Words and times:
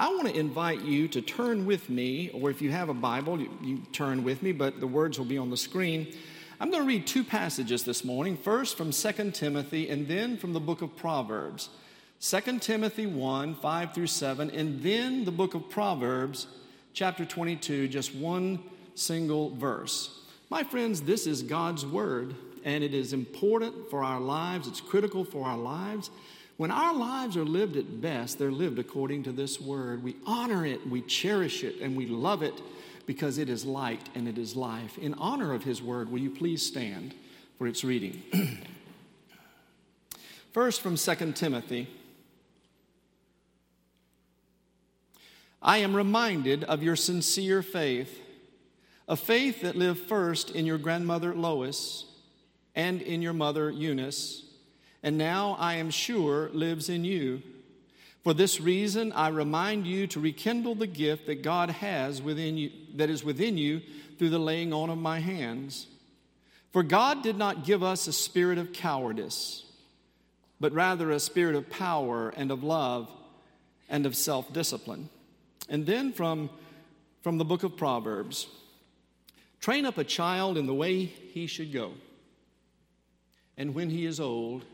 I 0.00 0.08
want 0.08 0.28
to 0.28 0.34
invite 0.34 0.80
you 0.80 1.08
to 1.08 1.20
turn 1.20 1.66
with 1.66 1.90
me, 1.90 2.30
or 2.30 2.48
if 2.48 2.62
you 2.62 2.70
have 2.70 2.88
a 2.88 2.94
Bible, 2.94 3.38
you, 3.38 3.50
you 3.62 3.78
turn 3.92 4.24
with 4.24 4.42
me, 4.42 4.50
but 4.50 4.80
the 4.80 4.86
words 4.86 5.18
will 5.18 5.26
be 5.26 5.36
on 5.36 5.50
the 5.50 5.58
screen. 5.58 6.16
I'm 6.58 6.70
going 6.70 6.82
to 6.82 6.88
read 6.88 7.06
two 7.06 7.22
passages 7.22 7.84
this 7.84 8.02
morning 8.02 8.38
first 8.38 8.78
from 8.78 8.92
2 8.92 9.30
Timothy, 9.32 9.90
and 9.90 10.08
then 10.08 10.38
from 10.38 10.54
the 10.54 10.58
book 10.58 10.80
of 10.80 10.96
Proverbs. 10.96 11.68
2 12.22 12.60
Timothy 12.60 13.04
1 13.04 13.56
5 13.56 13.92
through 13.92 14.06
7, 14.06 14.50
and 14.52 14.82
then 14.82 15.26
the 15.26 15.30
book 15.30 15.52
of 15.52 15.68
Proverbs, 15.68 16.46
chapter 16.94 17.26
22, 17.26 17.86
just 17.88 18.14
one 18.14 18.58
single 18.94 19.54
verse. 19.54 20.22
My 20.48 20.62
friends, 20.62 21.02
this 21.02 21.26
is 21.26 21.42
God's 21.42 21.84
word, 21.84 22.34
and 22.64 22.82
it 22.82 22.94
is 22.94 23.12
important 23.12 23.90
for 23.90 24.02
our 24.02 24.18
lives, 24.18 24.66
it's 24.66 24.80
critical 24.80 25.26
for 25.26 25.46
our 25.46 25.58
lives. 25.58 26.08
When 26.60 26.70
our 26.70 26.92
lives 26.92 27.38
are 27.38 27.44
lived 27.46 27.76
at 27.76 28.02
best, 28.02 28.38
they're 28.38 28.52
lived 28.52 28.78
according 28.78 29.22
to 29.22 29.32
this 29.32 29.58
word. 29.58 30.02
We 30.02 30.16
honor 30.26 30.66
it, 30.66 30.86
we 30.86 31.00
cherish 31.00 31.64
it, 31.64 31.80
and 31.80 31.96
we 31.96 32.04
love 32.04 32.42
it 32.42 32.52
because 33.06 33.38
it 33.38 33.48
is 33.48 33.64
light 33.64 34.10
and 34.14 34.28
it 34.28 34.36
is 34.36 34.54
life. 34.54 34.98
In 34.98 35.14
honor 35.14 35.54
of 35.54 35.64
his 35.64 35.80
word, 35.80 36.12
will 36.12 36.18
you 36.18 36.28
please 36.28 36.62
stand 36.62 37.14
for 37.56 37.66
its 37.66 37.82
reading? 37.82 38.22
First, 40.52 40.82
from 40.82 40.96
2 40.96 41.32
Timothy. 41.32 41.88
I 45.62 45.78
am 45.78 45.96
reminded 45.96 46.64
of 46.64 46.82
your 46.82 46.94
sincere 46.94 47.62
faith, 47.62 48.20
a 49.08 49.16
faith 49.16 49.62
that 49.62 49.76
lived 49.76 50.00
first 50.00 50.50
in 50.50 50.66
your 50.66 50.76
grandmother 50.76 51.34
Lois 51.34 52.04
and 52.74 53.00
in 53.00 53.22
your 53.22 53.32
mother 53.32 53.70
Eunice 53.70 54.49
and 55.02 55.16
now 55.16 55.56
I 55.58 55.74
am 55.74 55.90
sure 55.90 56.50
lives 56.50 56.88
in 56.88 57.04
you. 57.04 57.42
For 58.22 58.34
this 58.34 58.60
reason, 58.60 59.12
I 59.12 59.28
remind 59.28 59.86
you 59.86 60.06
to 60.08 60.20
rekindle 60.20 60.74
the 60.74 60.86
gift 60.86 61.26
that 61.26 61.42
God 61.42 61.70
has 61.70 62.20
within 62.20 62.58
you, 62.58 62.70
that 62.96 63.08
is 63.08 63.24
within 63.24 63.56
you 63.56 63.80
through 64.18 64.30
the 64.30 64.38
laying 64.38 64.74
on 64.74 64.90
of 64.90 64.98
my 64.98 65.20
hands. 65.20 65.86
For 66.70 66.82
God 66.82 67.22
did 67.22 67.36
not 67.36 67.64
give 67.64 67.82
us 67.82 68.06
a 68.06 68.12
spirit 68.12 68.58
of 68.58 68.72
cowardice, 68.72 69.64
but 70.60 70.72
rather 70.72 71.10
a 71.10 71.18
spirit 71.18 71.56
of 71.56 71.70
power 71.70 72.28
and 72.36 72.50
of 72.50 72.62
love 72.62 73.10
and 73.88 74.04
of 74.04 74.14
self 74.14 74.52
discipline. 74.52 75.08
And 75.70 75.86
then 75.86 76.12
from, 76.12 76.50
from 77.22 77.38
the 77.38 77.44
book 77.44 77.62
of 77.62 77.76
Proverbs 77.76 78.46
train 79.60 79.86
up 79.86 79.98
a 79.98 80.04
child 80.04 80.58
in 80.58 80.66
the 80.66 80.74
way 80.74 81.04
he 81.04 81.46
should 81.46 81.72
go, 81.72 81.92
and 83.56 83.74
when 83.74 83.88
he 83.90 84.04
is 84.04 84.20
old, 84.20 84.64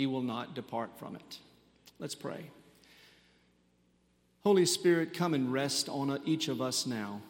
he 0.00 0.06
will 0.06 0.22
not 0.22 0.54
depart 0.54 0.98
from 0.98 1.14
it. 1.14 1.38
Let's 1.98 2.14
pray. 2.14 2.46
Holy 4.44 4.64
Spirit, 4.64 5.12
come 5.12 5.34
and 5.34 5.52
rest 5.52 5.90
on 5.90 6.18
each 6.24 6.48
of 6.48 6.62
us 6.62 6.86
now. 6.86 7.20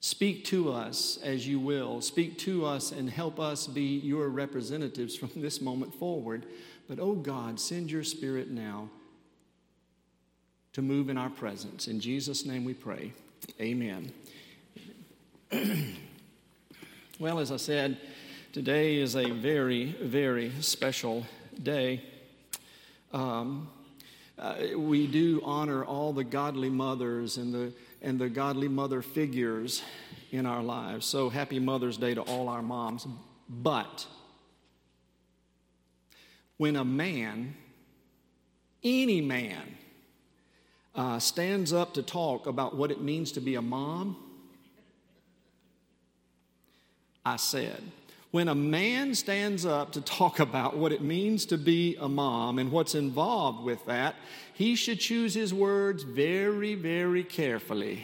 Speak 0.00 0.44
to 0.46 0.72
us 0.72 1.20
as 1.22 1.46
you 1.46 1.60
will. 1.60 2.00
Speak 2.00 2.38
to 2.38 2.66
us 2.66 2.90
and 2.90 3.08
help 3.08 3.38
us 3.38 3.68
be 3.68 4.00
your 4.00 4.28
representatives 4.30 5.14
from 5.14 5.30
this 5.36 5.60
moment 5.60 5.94
forward. 5.94 6.44
But, 6.88 6.98
oh 6.98 7.14
God, 7.14 7.60
send 7.60 7.88
your 7.88 8.02
Spirit 8.02 8.50
now 8.50 8.90
to 10.72 10.82
move 10.82 11.08
in 11.08 11.16
our 11.16 11.30
presence. 11.30 11.86
In 11.86 12.00
Jesus' 12.00 12.44
name 12.44 12.64
we 12.64 12.74
pray. 12.74 13.12
Amen. 13.60 14.12
well, 17.20 17.38
as 17.38 17.52
I 17.52 17.58
said, 17.58 17.96
Today 18.54 18.98
is 18.98 19.16
a 19.16 19.30
very, 19.32 19.96
very 20.00 20.52
special 20.60 21.26
day. 21.60 22.00
Um, 23.12 23.68
uh, 24.38 24.54
we 24.76 25.08
do 25.08 25.42
honor 25.44 25.84
all 25.84 26.12
the 26.12 26.22
godly 26.22 26.70
mothers 26.70 27.36
and 27.36 27.52
the, 27.52 27.72
and 28.00 28.16
the 28.16 28.28
godly 28.28 28.68
mother 28.68 29.02
figures 29.02 29.82
in 30.30 30.46
our 30.46 30.62
lives. 30.62 31.04
So 31.04 31.30
happy 31.30 31.58
Mother's 31.58 31.96
Day 31.96 32.14
to 32.14 32.20
all 32.20 32.48
our 32.48 32.62
moms. 32.62 33.08
But 33.48 34.06
when 36.56 36.76
a 36.76 36.84
man, 36.84 37.56
any 38.84 39.20
man, 39.20 39.76
uh, 40.94 41.18
stands 41.18 41.72
up 41.72 41.94
to 41.94 42.04
talk 42.04 42.46
about 42.46 42.76
what 42.76 42.92
it 42.92 43.00
means 43.00 43.32
to 43.32 43.40
be 43.40 43.56
a 43.56 43.62
mom, 43.62 44.16
I 47.26 47.34
said, 47.34 47.82
when 48.34 48.48
a 48.48 48.54
man 48.54 49.14
stands 49.14 49.64
up 49.64 49.92
to 49.92 50.00
talk 50.00 50.40
about 50.40 50.76
what 50.76 50.90
it 50.90 51.00
means 51.00 51.46
to 51.46 51.56
be 51.56 51.96
a 52.00 52.08
mom 52.08 52.58
and 52.58 52.72
what's 52.72 52.96
involved 52.96 53.62
with 53.62 53.86
that, 53.86 54.16
he 54.52 54.74
should 54.74 54.98
choose 54.98 55.34
his 55.34 55.54
words 55.54 56.02
very, 56.02 56.74
very 56.74 57.22
carefully. 57.22 58.02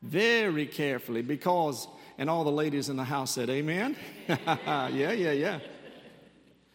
Very 0.00 0.64
carefully, 0.64 1.22
because, 1.22 1.88
and 2.18 2.30
all 2.30 2.44
the 2.44 2.52
ladies 2.52 2.88
in 2.88 2.96
the 2.96 3.02
house 3.02 3.32
said, 3.32 3.50
Amen? 3.50 3.96
yeah, 4.28 4.88
yeah, 4.88 5.32
yeah. 5.32 5.58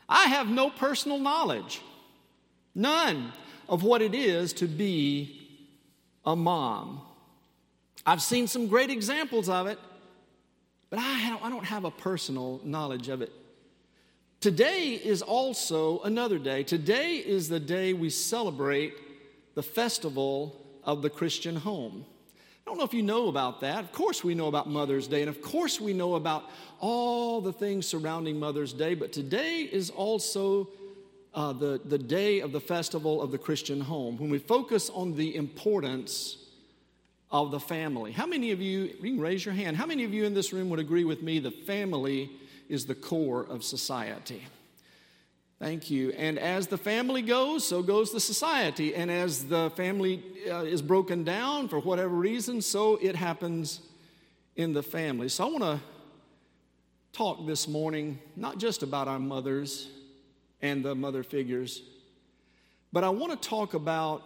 I 0.09 0.25
have 0.25 0.49
no 0.49 0.69
personal 0.69 1.19
knowledge, 1.19 1.79
none 2.75 3.31
of 3.69 3.83
what 3.83 4.01
it 4.01 4.13
is 4.13 4.51
to 4.55 4.67
be 4.67 5.39
a 6.25 6.35
mom. 6.35 6.99
I've 8.05 8.21
seen 8.21 8.47
some 8.47 8.67
great 8.67 8.89
examples 8.89 9.47
of 9.47 9.67
it. 9.67 9.79
But 10.89 10.99
I 10.99 11.29
don't, 11.29 11.43
I 11.43 11.49
don't 11.49 11.65
have 11.65 11.85
a 11.85 11.91
personal 11.91 12.61
knowledge 12.63 13.09
of 13.09 13.21
it. 13.21 13.31
Today 14.39 14.93
is 14.93 15.21
also 15.21 15.99
another 16.01 16.37
day. 16.37 16.63
Today 16.63 17.15
is 17.15 17.49
the 17.49 17.59
day 17.59 17.93
we 17.93 18.09
celebrate 18.09 18.93
the 19.55 19.63
festival 19.63 20.61
of 20.83 21.01
the 21.01 21.09
Christian 21.09 21.55
home. 21.55 22.05
I 22.65 22.69
don't 22.69 22.77
know 22.77 22.83
if 22.83 22.93
you 22.93 23.03
know 23.03 23.27
about 23.27 23.61
that. 23.61 23.79
Of 23.79 23.91
course, 23.91 24.23
we 24.23 24.35
know 24.35 24.47
about 24.47 24.67
Mother's 24.69 25.07
Day, 25.07 25.21
and 25.21 25.29
of 25.29 25.41
course, 25.41 25.79
we 25.79 25.93
know 25.93 26.15
about 26.15 26.49
all 26.79 27.41
the 27.41 27.53
things 27.53 27.87
surrounding 27.87 28.39
Mother's 28.39 28.73
Day, 28.73 28.95
but 28.95 29.11
today 29.11 29.61
is 29.71 29.89
also 29.89 30.69
uh, 31.33 31.53
the, 31.53 31.81
the 31.85 31.97
day 31.97 32.39
of 32.39 32.51
the 32.51 32.59
festival 32.59 33.21
of 33.21 33.31
the 33.31 33.37
Christian 33.37 33.81
home 33.81 34.17
when 34.17 34.29
we 34.29 34.39
focus 34.39 34.89
on 34.89 35.15
the 35.15 35.35
importance 35.35 36.44
of 37.31 37.51
the 37.51 37.59
family. 37.59 38.11
How 38.11 38.25
many 38.25 38.51
of 38.51 38.61
you, 38.61 38.93
you 39.01 39.11
can 39.13 39.19
raise 39.19 39.45
your 39.45 39.53
hand, 39.53 39.77
how 39.77 39.85
many 39.85 40.03
of 40.03 40.13
you 40.13 40.25
in 40.25 40.33
this 40.33 40.53
room 40.53 40.69
would 40.69 40.79
agree 40.79 41.03
with 41.03 41.21
me 41.21 41.39
the 41.39 41.51
family 41.51 42.31
is 42.69 42.85
the 42.85 42.95
core 42.95 43.43
of 43.43 43.63
society? 43.63 44.43
Thank 45.59 45.89
you. 45.89 46.11
And 46.11 46.37
as 46.37 46.67
the 46.67 46.77
family 46.77 47.21
goes, 47.21 47.65
so 47.65 47.81
goes 47.81 48.11
the 48.11 48.19
society. 48.19 48.93
And 48.93 49.09
as 49.09 49.45
the 49.45 49.71
family 49.71 50.21
uh, 50.49 50.63
is 50.63 50.81
broken 50.81 51.23
down 51.23 51.69
for 51.69 51.79
whatever 51.79 52.13
reason, 52.13 52.61
so 52.61 52.97
it 52.97 53.15
happens 53.15 53.79
in 54.55 54.73
the 54.73 54.83
family. 54.83 55.29
So 55.29 55.47
I 55.47 55.49
want 55.49 55.63
to 55.63 55.79
talk 57.13 57.47
this 57.47 57.67
morning 57.69 58.19
not 58.35 58.57
just 58.57 58.83
about 58.83 59.07
our 59.07 59.19
mothers 59.19 59.87
and 60.61 60.83
the 60.83 60.93
mother 60.93 61.23
figures, 61.23 61.81
but 62.91 63.05
I 63.05 63.09
want 63.09 63.41
to 63.41 63.49
talk 63.49 63.73
about 63.73 64.23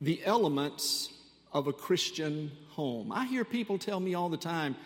the 0.00 0.24
elements 0.24 1.10
of 1.56 1.66
a 1.66 1.72
Christian 1.72 2.52
home. 2.68 3.10
I 3.10 3.24
hear 3.24 3.42
people 3.42 3.78
tell 3.78 3.98
me 3.98 4.12
all 4.12 4.28
the 4.28 4.36
time, 4.36 4.76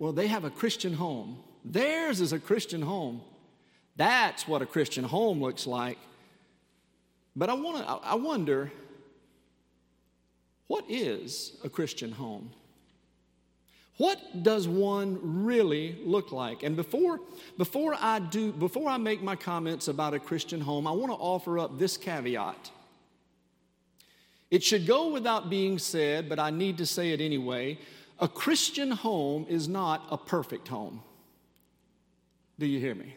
well, 0.00 0.10
they 0.10 0.26
have 0.26 0.42
a 0.42 0.50
Christian 0.50 0.92
home. 0.92 1.38
Theirs 1.64 2.20
is 2.20 2.32
a 2.32 2.40
Christian 2.40 2.82
home. 2.82 3.20
That's 3.94 4.48
what 4.48 4.60
a 4.60 4.66
Christian 4.66 5.04
home 5.04 5.40
looks 5.40 5.68
like. 5.68 5.98
But 7.36 7.48
I, 7.48 7.54
wanna, 7.54 8.00
I 8.02 8.16
wonder, 8.16 8.72
what 10.66 10.84
is 10.88 11.52
a 11.62 11.68
Christian 11.68 12.10
home? 12.10 12.50
What 13.96 14.42
does 14.42 14.66
one 14.66 15.44
really 15.44 15.96
look 16.04 16.32
like? 16.32 16.64
And 16.64 16.74
before, 16.74 17.20
before 17.56 17.94
I 18.00 18.18
do, 18.18 18.50
before 18.50 18.88
I 18.88 18.96
make 18.96 19.22
my 19.22 19.36
comments 19.36 19.86
about 19.86 20.12
a 20.12 20.18
Christian 20.18 20.60
home, 20.60 20.88
I 20.88 20.90
want 20.90 21.12
to 21.12 21.16
offer 21.16 21.60
up 21.60 21.78
this 21.78 21.96
caveat. 21.96 22.72
It 24.50 24.62
should 24.62 24.86
go 24.86 25.08
without 25.08 25.50
being 25.50 25.78
said, 25.78 26.28
but 26.28 26.38
I 26.38 26.50
need 26.50 26.78
to 26.78 26.86
say 26.86 27.10
it 27.12 27.20
anyway. 27.20 27.78
A 28.20 28.28
Christian 28.28 28.90
home 28.90 29.46
is 29.48 29.68
not 29.68 30.06
a 30.10 30.16
perfect 30.16 30.68
home. 30.68 31.02
Do 32.58 32.66
you 32.66 32.80
hear 32.80 32.94
me? 32.94 33.14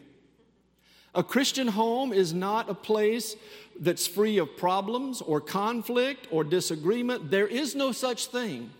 A 1.14 1.22
Christian 1.22 1.68
home 1.68 2.12
is 2.12 2.32
not 2.32 2.68
a 2.68 2.74
place 2.74 3.34
that's 3.80 4.06
free 4.06 4.38
of 4.38 4.56
problems 4.56 5.20
or 5.20 5.40
conflict 5.40 6.28
or 6.30 6.44
disagreement. 6.44 7.30
There 7.30 7.46
is 7.46 7.74
no 7.74 7.92
such 7.92 8.26
thing. 8.26 8.70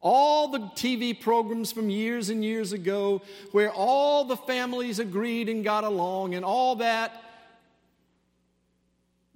All 0.00 0.48
the 0.48 0.58
TV 0.58 1.18
programs 1.18 1.72
from 1.72 1.90
years 1.90 2.28
and 2.28 2.44
years 2.44 2.72
ago, 2.72 3.22
where 3.52 3.70
all 3.70 4.24
the 4.24 4.36
families 4.36 4.98
agreed 4.98 5.48
and 5.48 5.62
got 5.62 5.84
along 5.84 6.34
and 6.34 6.44
all 6.44 6.76
that, 6.76 7.22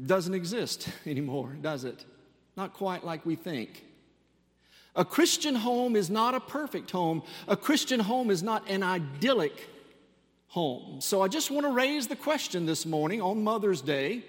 doesn't 0.05 0.35
exist 0.35 0.89
anymore, 1.07 1.57
does 1.61 1.85
it? 1.85 2.05
Not 2.57 2.73
quite 2.73 3.05
like 3.05 3.25
we 3.25 3.37
think. 3.37 3.85
A 4.95 5.05
Christian 5.05 5.55
home 5.55 5.95
is 5.95 6.09
not 6.09 6.35
a 6.35 6.41
perfect 6.41 6.91
home. 6.91 7.23
A 7.49 7.57
Christian 7.57 8.01
home 8.01 8.31
is 8.31 8.43
not 8.43 8.69
an 8.69 8.83
idyllic 8.83 9.69
home. 10.49 11.01
So 11.03 11.21
I 11.21 11.29
just 11.29 11.51
want 11.51 11.67
to 11.67 11.73
raise 11.73 12.07
the 12.07 12.17
question 12.17 12.65
this 12.65 12.87
morning 12.87 13.21
on 13.21 13.45
Mother's 13.45 13.83
Day 13.83 14.25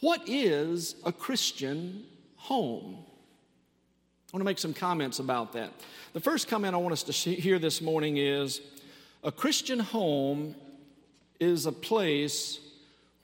What 0.00 0.22
is 0.26 0.96
a 1.04 1.12
Christian 1.12 2.04
home? 2.36 2.96
I 4.32 4.36
want 4.36 4.40
to 4.40 4.44
make 4.44 4.58
some 4.58 4.74
comments 4.74 5.18
about 5.18 5.52
that. 5.52 5.72
The 6.14 6.20
first 6.20 6.48
comment 6.48 6.74
I 6.74 6.78
want 6.78 6.92
us 6.92 7.02
to 7.04 7.12
hear 7.12 7.58
this 7.58 7.80
morning 7.82 8.16
is 8.16 8.62
a 9.22 9.30
Christian 9.30 9.78
home 9.78 10.54
is 11.38 11.66
a 11.66 11.72
place 11.72 12.58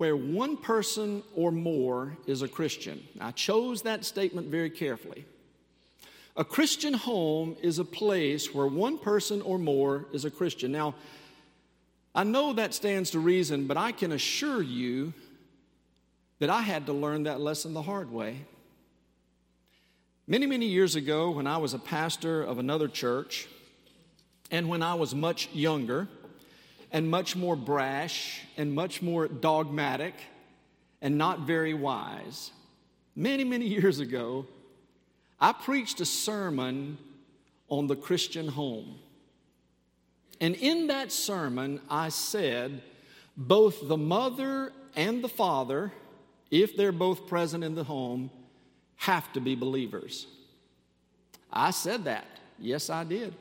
where 0.00 0.16
one 0.16 0.56
person 0.56 1.22
or 1.36 1.52
more 1.52 2.16
is 2.26 2.40
a 2.40 2.48
Christian. 2.48 3.06
I 3.20 3.32
chose 3.32 3.82
that 3.82 4.06
statement 4.06 4.46
very 4.46 4.70
carefully. 4.70 5.26
A 6.38 6.42
Christian 6.42 6.94
home 6.94 7.54
is 7.60 7.78
a 7.78 7.84
place 7.84 8.54
where 8.54 8.66
one 8.66 8.96
person 8.96 9.42
or 9.42 9.58
more 9.58 10.06
is 10.14 10.24
a 10.24 10.30
Christian. 10.30 10.72
Now, 10.72 10.94
I 12.14 12.24
know 12.24 12.54
that 12.54 12.72
stands 12.72 13.10
to 13.10 13.18
reason, 13.18 13.66
but 13.66 13.76
I 13.76 13.92
can 13.92 14.12
assure 14.12 14.62
you 14.62 15.12
that 16.38 16.48
I 16.48 16.62
had 16.62 16.86
to 16.86 16.94
learn 16.94 17.24
that 17.24 17.38
lesson 17.38 17.74
the 17.74 17.82
hard 17.82 18.10
way. 18.10 18.46
Many, 20.26 20.46
many 20.46 20.64
years 20.64 20.96
ago, 20.96 21.30
when 21.30 21.46
I 21.46 21.58
was 21.58 21.74
a 21.74 21.78
pastor 21.78 22.42
of 22.42 22.58
another 22.58 22.88
church, 22.88 23.48
and 24.50 24.66
when 24.70 24.82
I 24.82 24.94
was 24.94 25.14
much 25.14 25.50
younger, 25.52 26.08
and 26.92 27.08
much 27.08 27.36
more 27.36 27.56
brash, 27.56 28.42
and 28.56 28.72
much 28.74 29.02
more 29.02 29.28
dogmatic, 29.28 30.14
and 31.00 31.16
not 31.16 31.40
very 31.40 31.74
wise, 31.74 32.50
many, 33.14 33.44
many 33.44 33.66
years 33.66 34.00
ago, 34.00 34.46
I 35.40 35.52
preached 35.52 36.00
a 36.00 36.06
sermon 36.06 36.98
on 37.68 37.86
the 37.86 37.96
Christian 37.96 38.48
home. 38.48 38.98
And 40.40 40.54
in 40.56 40.88
that 40.88 41.12
sermon, 41.12 41.80
I 41.88 42.08
said, 42.08 42.82
both 43.36 43.86
the 43.86 43.96
mother 43.96 44.72
and 44.96 45.22
the 45.22 45.28
father 45.28 45.92
if 46.50 46.76
they're 46.76 46.92
both 46.92 47.26
present 47.26 47.62
in 47.62 47.74
the 47.74 47.84
home, 47.84 48.30
have 48.96 49.32
to 49.32 49.40
be 49.40 49.54
believers. 49.54 50.26
I 51.52 51.70
said 51.70 52.04
that. 52.04 52.26
Yes, 52.58 52.90
I 52.90 53.04
did. 53.04 53.34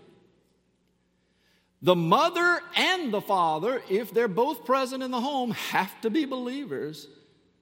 The 1.81 1.95
mother 1.95 2.61
and 2.75 3.13
the 3.13 3.21
father, 3.21 3.81
if 3.89 4.13
they're 4.13 4.27
both 4.27 4.65
present 4.65 5.01
in 5.01 5.11
the 5.11 5.21
home, 5.21 5.51
have 5.51 6.01
to 6.01 6.09
be 6.09 6.25
believers. 6.25 7.07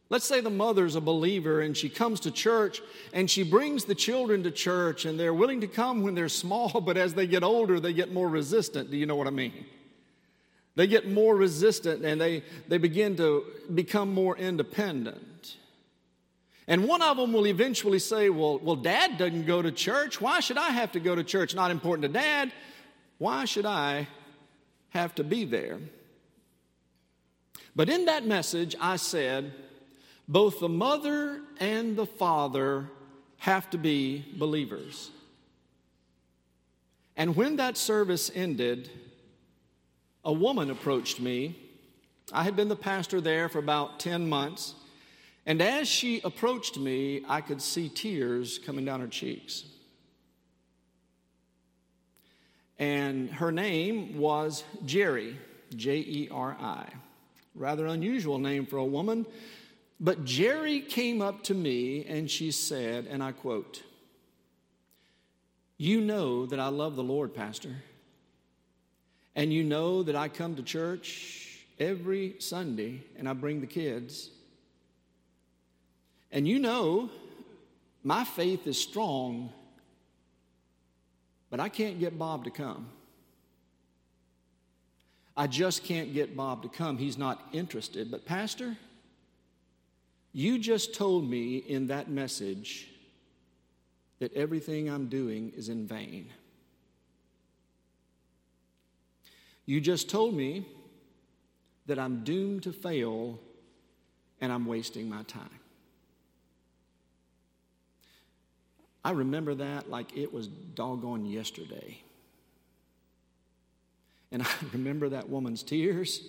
Let's 0.09 0.25
say 0.25 0.39
the 0.39 0.49
mother's 0.49 0.95
a 0.95 1.01
believer 1.01 1.61
and 1.61 1.75
she 1.75 1.89
comes 1.89 2.21
to 2.21 2.31
church 2.31 2.81
and 3.13 3.29
she 3.29 3.43
brings 3.43 3.85
the 3.85 3.93
children 3.93 4.43
to 4.43 4.51
church 4.51 5.05
and 5.05 5.19
they're 5.19 5.33
willing 5.33 5.61
to 5.61 5.67
come 5.67 6.01
when 6.01 6.15
they're 6.15 6.29
small, 6.29 6.81
but 6.85 6.97
as 6.97 7.13
they 7.13 7.27
get 7.27 7.43
older, 7.43 7.79
they 7.79 7.93
get 7.93 8.11
more 8.11 8.29
resistant. 8.29 8.89
Do 8.89 8.97
you 8.97 9.05
know 9.05 9.15
what 9.15 9.27
I 9.27 9.31
mean? 9.31 9.65
They 10.75 10.87
get 10.87 11.09
more 11.09 11.35
resistant 11.35 12.05
and 12.05 12.21
they, 12.21 12.43
they 12.67 12.77
begin 12.77 13.17
to 13.17 13.43
become 13.73 14.13
more 14.13 14.37
independent. 14.37 15.57
And 16.67 16.87
one 16.87 17.01
of 17.01 17.17
them 17.17 17.33
will 17.33 17.47
eventually 17.47 17.99
say, 17.99 18.29
well, 18.29 18.59
well, 18.59 18.75
dad 18.75 19.17
doesn't 19.17 19.45
go 19.45 19.61
to 19.61 19.71
church. 19.71 20.19
Why 20.19 20.39
should 20.39 20.57
I 20.57 20.69
have 20.69 20.91
to 20.93 20.99
go 20.99 21.15
to 21.15 21.23
church? 21.23 21.55
Not 21.55 21.71
important 21.71 22.03
to 22.03 22.09
dad. 22.09 22.51
Why 23.17 23.45
should 23.45 23.65
I 23.65 24.07
have 24.89 25.15
to 25.15 25.23
be 25.23 25.45
there? 25.45 25.79
But 27.75 27.89
in 27.89 28.05
that 28.05 28.25
message, 28.25 28.75
I 28.79 28.95
said, 28.95 29.53
both 30.27 30.59
the 30.59 30.69
mother 30.69 31.41
and 31.59 31.95
the 31.95 32.05
father 32.05 32.89
have 33.37 33.69
to 33.69 33.77
be 33.77 34.25
believers. 34.35 35.11
And 37.15 37.35
when 37.35 37.55
that 37.55 37.77
service 37.77 38.29
ended, 38.33 38.89
a 40.23 40.33
woman 40.33 40.69
approached 40.69 41.19
me. 41.19 41.57
I 42.33 42.43
had 42.43 42.55
been 42.55 42.67
the 42.67 42.75
pastor 42.75 43.21
there 43.21 43.47
for 43.47 43.59
about 43.59 43.99
10 43.99 44.27
months. 44.27 44.75
And 45.45 45.61
as 45.61 45.87
she 45.87 46.19
approached 46.23 46.77
me, 46.77 47.23
I 47.27 47.41
could 47.41 47.61
see 47.61 47.89
tears 47.89 48.59
coming 48.59 48.85
down 48.85 48.99
her 48.99 49.07
cheeks. 49.07 49.63
And 52.79 53.29
her 53.31 53.51
name 53.51 54.17
was 54.17 54.63
Jeri, 54.85 55.35
J 55.75 55.97
E 55.97 56.29
R 56.31 56.55
I. 56.59 56.87
Rather 57.55 57.87
unusual 57.87 58.37
name 58.37 58.65
for 58.65 58.77
a 58.77 58.85
woman. 58.85 59.25
But 59.99 60.25
Jeri 60.25 60.87
came 60.87 61.21
up 61.21 61.43
to 61.45 61.55
me 61.55 62.05
and 62.05 62.29
she 62.29 62.51
said, 62.51 63.07
and 63.07 63.23
I 63.23 63.31
quote, 63.31 63.81
You 65.77 66.01
know 66.01 66.45
that 66.45 66.59
I 66.59 66.67
love 66.67 66.95
the 66.95 67.03
Lord, 67.03 67.33
Pastor. 67.33 67.75
And 69.35 69.51
you 69.51 69.63
know 69.63 70.03
that 70.03 70.15
I 70.15 70.29
come 70.29 70.55
to 70.55 70.63
church 70.63 71.59
every 71.79 72.35
Sunday 72.39 73.03
and 73.17 73.27
I 73.27 73.33
bring 73.33 73.61
the 73.61 73.67
kids. 73.67 74.29
And 76.31 76.47
you 76.47 76.59
know 76.59 77.09
my 78.03 78.23
faith 78.23 78.67
is 78.67 78.79
strong, 78.79 79.51
but 81.49 81.59
I 81.59 81.69
can't 81.69 81.99
get 81.99 82.17
Bob 82.17 82.43
to 82.43 82.51
come. 82.51 82.89
I 85.35 85.47
just 85.47 85.83
can't 85.83 86.13
get 86.13 86.35
Bob 86.35 86.63
to 86.63 86.69
come. 86.69 86.97
He's 86.97 87.17
not 87.17 87.47
interested. 87.53 88.09
But, 88.09 88.25
Pastor, 88.25 88.75
you 90.33 90.57
just 90.57 90.95
told 90.95 91.29
me 91.29 91.57
in 91.57 91.87
that 91.87 92.09
message 92.09 92.87
that 94.19 94.33
everything 94.33 94.89
I'm 94.89 95.07
doing 95.07 95.53
is 95.55 95.69
in 95.69 95.85
vain. 95.85 96.31
You 99.67 99.79
just 99.79 100.09
told 100.09 100.33
me 100.33 100.65
that 101.85 101.99
I'm 101.99 102.23
doomed 102.23 102.63
to 102.63 102.73
fail 102.73 103.39
and 104.41 104.51
I'm 104.51 104.65
wasting 104.65 105.07
my 105.07 105.23
time. 105.23 105.59
I 109.07 109.11
remember 109.11 109.55
that 109.55 109.89
like 109.89 110.17
it 110.17 110.33
was 110.33 110.47
doggone 110.47 111.25
yesterday. 111.25 111.97
And 114.33 114.41
I 114.43 114.49
remember 114.73 115.07
that 115.07 115.29
woman's 115.29 115.63
tears. 115.63 116.27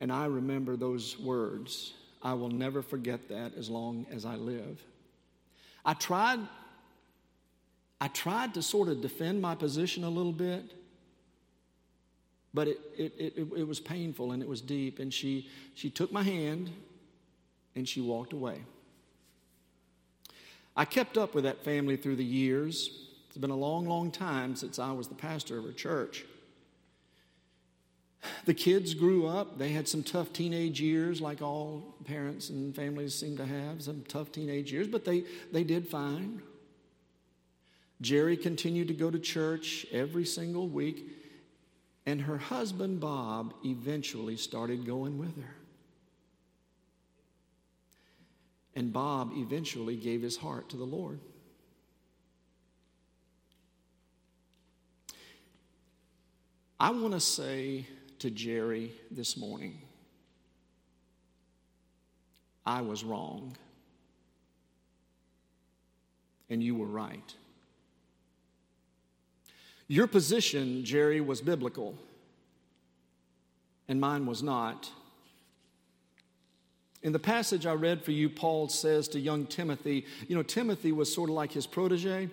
And 0.00 0.12
I 0.12 0.26
remember 0.26 0.76
those 0.76 1.18
words. 1.18 1.94
I 2.22 2.34
will 2.34 2.48
never 2.48 2.80
forget 2.80 3.28
that 3.30 3.56
as 3.56 3.68
long 3.68 4.06
as 4.12 4.24
I 4.24 4.36
live. 4.36 4.80
I 5.84 5.94
tried 5.94 6.38
I 8.00 8.06
tried 8.06 8.54
to 8.54 8.62
sort 8.62 8.86
of 8.86 9.00
defend 9.00 9.42
my 9.42 9.56
position 9.56 10.04
a 10.04 10.10
little 10.10 10.30
bit. 10.30 10.74
But 12.54 12.68
it, 12.68 12.78
it, 12.96 13.12
it, 13.18 13.48
it 13.56 13.66
was 13.66 13.80
painful 13.80 14.30
and 14.30 14.44
it 14.44 14.48
was 14.48 14.60
deep. 14.60 15.00
And 15.00 15.12
she, 15.12 15.48
she 15.74 15.90
took 15.90 16.12
my 16.12 16.22
hand 16.22 16.70
and 17.74 17.88
she 17.88 18.00
walked 18.00 18.32
away. 18.32 18.60
I 20.76 20.84
kept 20.84 21.16
up 21.16 21.34
with 21.34 21.44
that 21.44 21.64
family 21.64 21.96
through 21.96 22.16
the 22.16 22.24
years. 22.24 22.90
It's 23.28 23.38
been 23.38 23.50
a 23.50 23.56
long, 23.56 23.86
long 23.86 24.10
time 24.10 24.56
since 24.56 24.78
I 24.78 24.92
was 24.92 25.08
the 25.08 25.14
pastor 25.14 25.58
of 25.58 25.64
a 25.64 25.72
church. 25.72 26.24
The 28.44 28.54
kids 28.54 28.94
grew 28.94 29.26
up. 29.26 29.58
They 29.58 29.70
had 29.70 29.88
some 29.88 30.02
tough 30.02 30.32
teenage 30.32 30.80
years, 30.80 31.20
like 31.20 31.42
all 31.42 31.94
parents 32.04 32.50
and 32.50 32.74
families 32.74 33.14
seem 33.14 33.36
to 33.36 33.46
have, 33.46 33.82
some 33.82 34.04
tough 34.08 34.32
teenage 34.32 34.72
years, 34.72 34.88
but 34.88 35.04
they, 35.04 35.24
they 35.52 35.64
did 35.64 35.86
fine. 35.86 36.42
Jeri 38.02 38.40
continued 38.40 38.88
to 38.88 38.94
go 38.94 39.10
to 39.10 39.18
church 39.18 39.86
every 39.92 40.24
single 40.24 40.68
week. 40.68 41.08
And 42.04 42.22
her 42.22 42.38
husband, 42.38 43.00
Bob, 43.00 43.54
eventually 43.64 44.36
started 44.36 44.86
going 44.86 45.18
with 45.18 45.36
her. 45.36 45.56
And 48.76 48.92
Bob 48.92 49.32
eventually 49.34 49.96
gave 49.96 50.20
his 50.20 50.36
heart 50.36 50.68
to 50.68 50.76
the 50.76 50.84
Lord. 50.84 51.18
I 56.78 56.90
want 56.90 57.14
to 57.14 57.20
say 57.20 57.86
to 58.18 58.30
Jeri 58.30 58.90
this 59.10 59.38
morning 59.38 59.80
I 62.66 62.82
was 62.82 63.02
wrong, 63.02 63.56
and 66.50 66.62
you 66.62 66.74
were 66.74 66.86
right. 66.86 67.34
Your 69.88 70.06
position, 70.06 70.82
Jeri, 70.84 71.24
was 71.24 71.40
biblical, 71.40 71.96
and 73.88 73.98
mine 74.00 74.26
was 74.26 74.42
not. 74.42 74.90
In 77.06 77.12
the 77.12 77.20
passage 77.20 77.66
I 77.66 77.72
read 77.74 78.02
for 78.02 78.10
you, 78.10 78.28
Paul 78.28 78.68
says 78.68 79.06
to 79.10 79.20
young 79.20 79.46
Timothy, 79.46 80.04
you 80.26 80.34
know, 80.34 80.42
Timothy 80.42 80.90
was 80.90 81.14
sort 81.14 81.30
of 81.30 81.36
like 81.36 81.52
his 81.52 81.64
protege. 81.64 82.28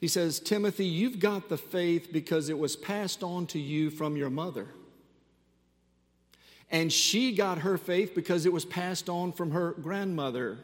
He 0.00 0.06
says, 0.06 0.38
Timothy, 0.38 0.86
you've 0.86 1.18
got 1.18 1.48
the 1.48 1.56
faith 1.56 2.12
because 2.12 2.48
it 2.48 2.56
was 2.56 2.76
passed 2.76 3.24
on 3.24 3.48
to 3.48 3.58
you 3.58 3.90
from 3.90 4.16
your 4.16 4.30
mother. 4.30 4.68
And 6.70 6.92
she 6.92 7.34
got 7.34 7.58
her 7.58 7.76
faith 7.76 8.14
because 8.14 8.46
it 8.46 8.52
was 8.52 8.64
passed 8.64 9.08
on 9.08 9.32
from 9.32 9.50
her 9.50 9.72
grandmother, 9.72 10.58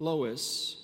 Lois. 0.00 0.83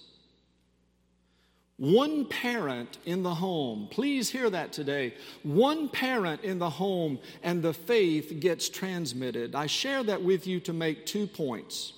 One 1.81 2.27
parent 2.27 2.99
in 3.07 3.23
the 3.23 3.35
home, 3.35 3.89
please 3.91 4.29
hear 4.29 4.51
that 4.51 4.71
today. 4.71 5.15
One 5.43 5.89
parent 5.89 6.43
in 6.43 6.59
the 6.59 6.69
home, 6.69 7.19
and 7.43 7.63
the 7.63 7.73
faith 7.73 8.39
gets 8.39 8.69
transmitted. 8.69 9.55
I 9.55 9.65
share 9.65 10.03
that 10.03 10.21
with 10.23 10.47
you 10.47 10.61
to 10.61 10.75
make 10.75 11.07
two 11.07 11.27
points. 11.27 11.95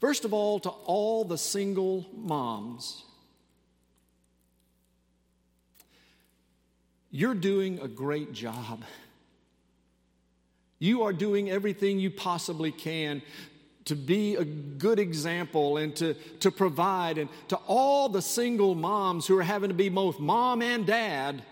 First 0.00 0.24
of 0.24 0.34
all, 0.34 0.58
to 0.58 0.68
all 0.68 1.24
the 1.24 1.38
single 1.38 2.06
moms, 2.12 3.04
you're 7.12 7.36
doing 7.36 7.78
a 7.78 7.86
great 7.86 8.32
job. 8.32 8.82
You 10.80 11.02
are 11.04 11.12
doing 11.12 11.50
everything 11.50 12.00
you 12.00 12.10
possibly 12.10 12.72
can 12.72 13.22
to 13.86 13.94
be 13.94 14.34
a 14.36 14.44
good 14.44 14.98
example 14.98 15.76
and 15.76 15.94
to, 15.96 16.14
to 16.40 16.50
provide. 16.50 17.18
And 17.18 17.28
to 17.48 17.56
all 17.66 18.08
the 18.08 18.22
single 18.22 18.74
moms 18.74 19.26
who 19.26 19.38
are 19.38 19.42
having 19.42 19.68
to 19.68 19.74
be 19.74 19.88
both 19.88 20.18
mom 20.18 20.62
and 20.62 20.86
dad, 20.86 21.42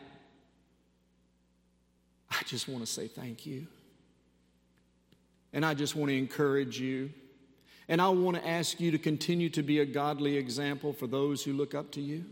I 2.31 2.43
just 2.47 2.69
want 2.69 2.85
to 2.85 2.91
say 2.91 3.09
thank 3.09 3.45
you. 3.45 3.67
And 5.53 5.67
I 5.67 5.75
just 5.75 5.95
want 5.95 6.11
to 6.11 6.17
encourage 6.17 6.81
you. 6.81 7.11
And 7.89 8.01
I 8.01 8.09
want 8.09 8.39
to 8.39 8.47
ask 8.47 8.81
you 8.81 8.91
to 8.93 8.99
continue 8.99 9.51
to 9.51 9.63
be 9.63 9.81
a 9.81 9.85
godly 9.85 10.37
example 10.37 10.95
for 10.95 11.07
those 11.07 11.45
who 11.45 11.53
look 11.53 11.75
up 11.75 11.91
to 11.93 12.01
you. 12.01 12.25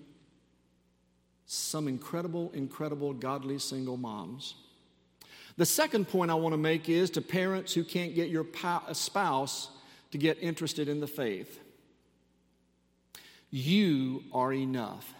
Some 1.44 1.88
incredible, 1.88 2.50
incredible, 2.54 3.12
godly 3.12 3.58
single 3.58 3.98
moms. 3.98 4.54
The 5.58 5.66
second 5.66 6.08
point 6.08 6.30
I 6.30 6.34
want 6.34 6.54
to 6.54 6.58
make 6.58 6.88
is 6.88 7.10
to 7.10 7.20
parents 7.20 7.74
who 7.74 7.84
can't 7.84 8.14
get 8.14 8.30
your 8.30 8.46
spouse 8.92 9.68
to 10.10 10.18
get 10.18 10.38
interested 10.40 10.88
in 10.88 11.00
the 11.00 11.06
faith. 11.06 11.60
You 13.50 14.24
are 14.32 14.52
enough. 14.52 15.12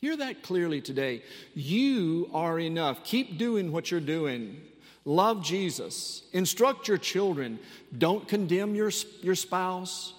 Hear 0.00 0.16
that 0.16 0.42
clearly 0.42 0.80
today. 0.80 1.22
You 1.54 2.30
are 2.32 2.58
enough. 2.58 3.02
Keep 3.04 3.36
doing 3.36 3.72
what 3.72 3.90
you're 3.90 4.00
doing. 4.00 4.60
Love 5.04 5.42
Jesus. 5.42 6.22
Instruct 6.32 6.86
your 6.86 6.98
children. 6.98 7.58
Don't 7.96 8.28
condemn 8.28 8.74
your, 8.74 8.90
your 9.22 9.34
spouse. 9.34 10.14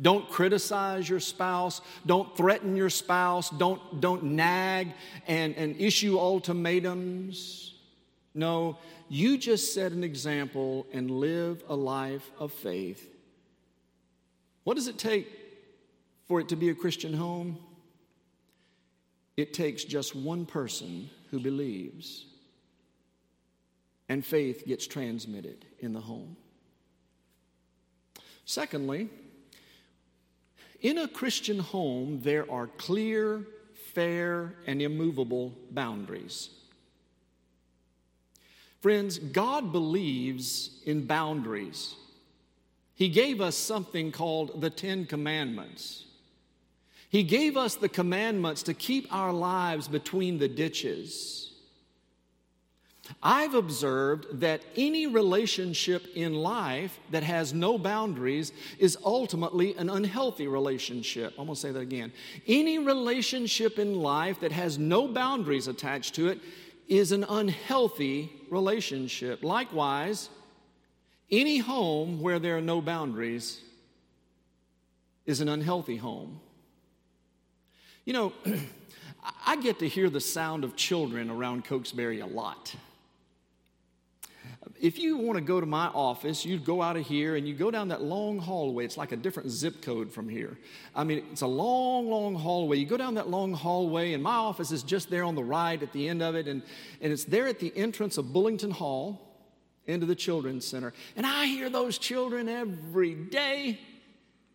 Don't 0.00 0.28
criticize 0.30 1.08
your 1.08 1.20
spouse. 1.20 1.80
Don't 2.06 2.34
threaten 2.36 2.76
your 2.76 2.90
spouse. 2.90 3.50
Don't, 3.50 4.00
don't 4.00 4.22
nag 4.22 4.92
and, 5.26 5.54
and 5.56 5.78
issue 5.80 6.18
ultimatums. 6.18 7.74
No, 8.34 8.78
you 9.08 9.38
just 9.38 9.74
set 9.74 9.92
an 9.92 10.04
example 10.04 10.86
and 10.92 11.10
live 11.10 11.62
a 11.68 11.74
life 11.74 12.30
of 12.38 12.52
faith. 12.52 13.08
What 14.64 14.74
does 14.74 14.88
it 14.88 14.98
take 14.98 15.28
for 16.26 16.40
it 16.40 16.48
to 16.48 16.56
be 16.56 16.68
a 16.68 16.74
Christian 16.74 17.14
home? 17.14 17.58
It 19.36 19.54
takes 19.54 19.84
just 19.84 20.14
one 20.14 20.46
person 20.46 21.08
who 21.30 21.38
believes, 21.38 22.26
and 24.08 24.24
faith 24.24 24.66
gets 24.66 24.86
transmitted 24.86 25.64
in 25.78 25.92
the 25.92 26.00
home. 26.00 26.36
Secondly, 28.44 29.08
in 30.80 30.98
a 30.98 31.08
Christian 31.08 31.58
home, 31.58 32.20
there 32.22 32.50
are 32.50 32.66
clear, 32.66 33.46
fair, 33.92 34.54
and 34.66 34.80
immovable 34.80 35.54
boundaries. 35.70 36.50
Friends, 38.80 39.18
God 39.18 39.72
believes 39.72 40.80
in 40.84 41.06
boundaries. 41.06 41.96
He 42.94 43.08
gave 43.08 43.40
us 43.40 43.56
something 43.56 44.12
called 44.12 44.60
the 44.60 44.70
Ten 44.70 45.06
Commandments. 45.06 46.04
He 47.10 47.22
gave 47.22 47.56
us 47.56 47.74
the 47.74 47.88
commandments 47.88 48.62
to 48.64 48.74
keep 48.74 49.12
our 49.12 49.32
lives 49.32 49.88
between 49.88 50.38
the 50.38 50.48
ditches. 50.48 51.52
I've 53.22 53.54
observed 53.54 54.40
that 54.40 54.62
any 54.76 55.06
relationship 55.06 56.06
in 56.14 56.34
life 56.34 57.00
that 57.10 57.22
has 57.22 57.54
no 57.54 57.78
boundaries 57.78 58.52
is 58.78 58.98
ultimately 59.02 59.74
an 59.76 59.88
unhealthy 59.88 60.46
relationship. 60.46 61.32
I'm 61.38 61.46
to 61.46 61.56
say 61.56 61.72
that 61.72 61.80
again. 61.80 62.12
Any 62.46 62.78
relationship 62.78 63.78
in 63.78 63.94
life 63.94 64.40
that 64.40 64.52
has 64.52 64.78
no 64.78 65.08
boundaries 65.08 65.68
attached 65.68 66.14
to 66.16 66.28
it 66.28 66.40
is 66.88 67.12
an 67.12 67.24
unhealthy 67.24 68.32
relationship. 68.50 69.44
Likewise, 69.44 70.30
any 71.30 71.58
home 71.58 72.20
where 72.20 72.38
there 72.38 72.56
are 72.56 72.62
no 72.62 72.80
boundaries 72.80 73.60
is 75.26 75.40
an 75.40 75.48
unhealthy 75.48 75.96
home. 75.96 76.40
You 78.06 78.14
know, 78.14 78.32
I 79.46 79.56
get 79.56 79.78
to 79.80 79.88
hear 79.88 80.08
the 80.08 80.20
sound 80.20 80.64
of 80.64 80.74
children 80.74 81.28
around 81.30 81.66
Cokesbury 81.66 82.20
a 82.20 82.26
lot. 82.26 82.74
If 84.80 84.98
you 84.98 85.16
want 85.16 85.36
to 85.36 85.44
go 85.44 85.60
to 85.60 85.66
my 85.66 85.86
office, 85.88 86.44
you 86.44 86.58
go 86.58 86.82
out 86.82 86.96
of 86.96 87.06
here 87.06 87.36
and 87.36 87.46
you 87.46 87.54
go 87.54 87.70
down 87.70 87.88
that 87.88 88.02
long 88.02 88.38
hallway. 88.38 88.84
It's 88.84 88.96
like 88.96 89.12
a 89.12 89.16
different 89.16 89.50
zip 89.50 89.82
code 89.82 90.12
from 90.12 90.28
here. 90.28 90.56
I 90.94 91.04
mean, 91.04 91.24
it's 91.32 91.42
a 91.42 91.46
long, 91.46 92.08
long 92.08 92.34
hallway. 92.34 92.78
You 92.78 92.86
go 92.86 92.96
down 92.96 93.14
that 93.14 93.28
long 93.28 93.52
hallway, 93.52 94.12
and 94.12 94.22
my 94.22 94.34
office 94.34 94.70
is 94.70 94.82
just 94.82 95.10
there 95.10 95.24
on 95.24 95.34
the 95.34 95.44
right 95.44 95.82
at 95.82 95.92
the 95.92 96.08
end 96.08 96.22
of 96.22 96.34
it, 96.34 96.46
and, 96.46 96.62
and 97.00 97.12
it's 97.12 97.24
there 97.24 97.48
at 97.48 97.58
the 97.58 97.72
entrance 97.76 98.18
of 98.18 98.26
Bullington 98.26 98.70
Hall 98.70 99.20
into 99.86 100.06
the 100.06 100.14
Children's 100.14 100.66
Center. 100.66 100.92
And 101.16 101.26
I 101.26 101.46
hear 101.46 101.70
those 101.70 101.98
children 101.98 102.48
every 102.48 103.14
day 103.14 103.78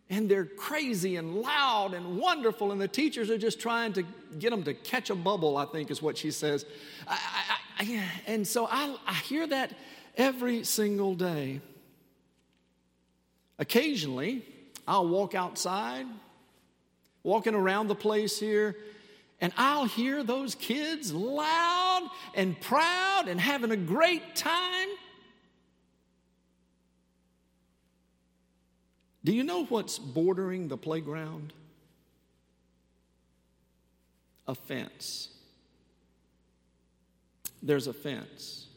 and 0.09 0.29
they're 0.29 0.45
crazy 0.45 1.15
and 1.15 1.35
loud 1.35 1.93
and 1.93 2.17
wonderful, 2.17 2.71
and 2.71 2.79
the 2.79 2.87
teachers 2.87 3.29
are 3.29 3.37
just 3.37 3.59
trying 3.59 3.93
to 3.93 4.03
get 4.37 4.51
them 4.51 4.63
to 4.63 4.73
catch 4.73 5.09
a 5.09 5.15
bubble, 5.15 5.57
I 5.57 5.65
think 5.65 5.89
is 5.89 6.01
what 6.01 6.17
she 6.17 6.29
says. 6.29 6.65
I, 7.07 7.19
I, 7.79 7.83
I, 7.83 8.03
and 8.27 8.47
so 8.47 8.67
I, 8.69 8.95
I 9.07 9.13
hear 9.13 9.47
that 9.47 9.73
every 10.15 10.63
single 10.63 11.15
day. 11.15 11.61
Occasionally, 13.59 14.45
I'll 14.87 15.07
walk 15.07 15.35
outside, 15.35 16.05
walking 17.23 17.55
around 17.55 17.87
the 17.87 17.95
place 17.95 18.39
here, 18.39 18.75
and 19.39 19.53
I'll 19.57 19.85
hear 19.85 20.23
those 20.23 20.55
kids 20.55 21.13
loud 21.13 22.09
and 22.35 22.59
proud 22.59 23.27
and 23.27 23.39
having 23.39 23.71
a 23.71 23.77
great 23.77 24.35
time. 24.35 24.87
Do 29.23 29.33
you 29.33 29.43
know 29.43 29.65
what's 29.65 29.99
bordering 29.99 30.67
the 30.67 30.77
playground? 30.77 31.53
A 34.47 34.55
fence. 34.55 35.29
There's 37.61 37.87
a 37.87 37.93
fence, 37.93 38.67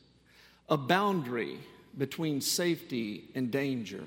a 0.69 0.77
boundary 0.77 1.59
between 1.97 2.41
safety 2.41 3.25
and 3.35 3.51
danger, 3.51 4.05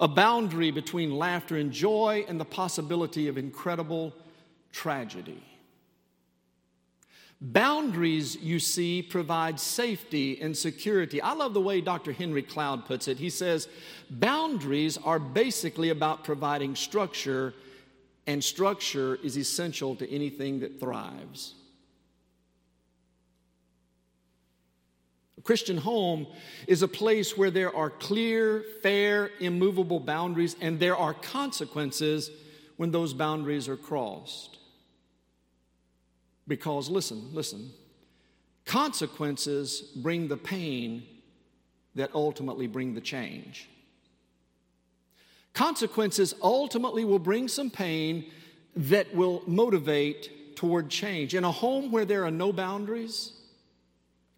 a 0.00 0.08
boundary 0.08 0.70
between 0.70 1.16
laughter 1.16 1.56
and 1.56 1.72
joy 1.72 2.24
and 2.28 2.40
the 2.40 2.44
possibility 2.44 3.28
of 3.28 3.38
incredible 3.38 4.12
tragedy. 4.72 5.42
Boundaries, 7.40 8.36
you 8.36 8.60
see, 8.60 9.02
provide 9.02 9.58
safety 9.58 10.40
and 10.40 10.56
security. 10.56 11.20
I 11.20 11.32
love 11.32 11.54
the 11.54 11.60
way 11.60 11.80
Dr. 11.80 12.12
Henry 12.12 12.42
Cloud 12.42 12.86
puts 12.86 13.08
it. 13.08 13.18
He 13.18 13.30
says, 13.30 13.68
Boundaries 14.10 14.96
are 14.96 15.18
basically 15.18 15.90
about 15.90 16.22
providing 16.22 16.76
structure, 16.76 17.52
and 18.28 18.42
structure 18.42 19.16
is 19.24 19.36
essential 19.36 19.96
to 19.96 20.08
anything 20.08 20.60
that 20.60 20.78
thrives. 20.78 21.54
A 25.38 25.40
Christian 25.40 25.78
home 25.78 26.26
is 26.66 26.82
a 26.82 26.88
place 26.88 27.36
where 27.36 27.50
there 27.50 27.74
are 27.74 27.90
clear, 27.90 28.64
fair, 28.82 29.30
immovable 29.40 30.00
boundaries, 30.00 30.56
and 30.60 30.78
there 30.78 30.96
are 30.96 31.14
consequences 31.14 32.30
when 32.76 32.90
those 32.90 33.14
boundaries 33.14 33.68
are 33.68 33.76
crossed. 33.76 34.58
Because, 36.46 36.90
listen, 36.90 37.30
listen, 37.32 37.70
consequences 38.66 39.80
bring 39.96 40.28
the 40.28 40.36
pain 40.36 41.04
that 41.94 42.10
ultimately 42.14 42.66
bring 42.66 42.94
the 42.94 43.00
change. 43.00 43.68
Consequences 45.54 46.34
ultimately 46.42 47.04
will 47.04 47.18
bring 47.18 47.46
some 47.48 47.70
pain 47.70 48.30
that 48.74 49.14
will 49.14 49.42
motivate 49.46 50.56
toward 50.56 50.88
change. 50.88 51.34
In 51.34 51.44
a 51.44 51.52
home 51.52 51.90
where 51.90 52.04
there 52.04 52.24
are 52.24 52.30
no 52.30 52.52
boundaries, 52.52 53.32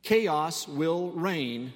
chaos 0.05 0.69
will 0.69 1.11
reign. 1.11 1.73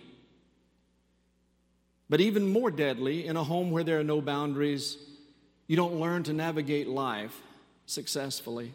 But 2.08 2.20
even 2.20 2.50
more 2.52 2.70
deadly, 2.70 3.26
in 3.26 3.36
a 3.36 3.44
home 3.44 3.70
where 3.70 3.84
there 3.84 3.98
are 3.98 4.04
no 4.04 4.20
boundaries, 4.20 4.96
you 5.66 5.76
don't 5.76 6.00
learn 6.00 6.22
to 6.24 6.32
navigate 6.32 6.88
life 6.88 7.42
successfully. 7.86 8.72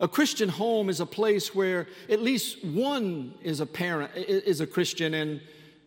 A 0.00 0.08
Christian 0.08 0.48
home 0.48 0.88
is 0.88 0.98
a 0.98 1.06
place 1.06 1.54
where 1.54 1.86
at 2.08 2.20
least 2.20 2.64
one 2.64 3.34
is 3.42 3.60
a 3.60 3.66
parent, 3.66 4.10
is 4.16 4.60
a 4.60 4.66
Christian, 4.66 5.14
and, 5.14 5.40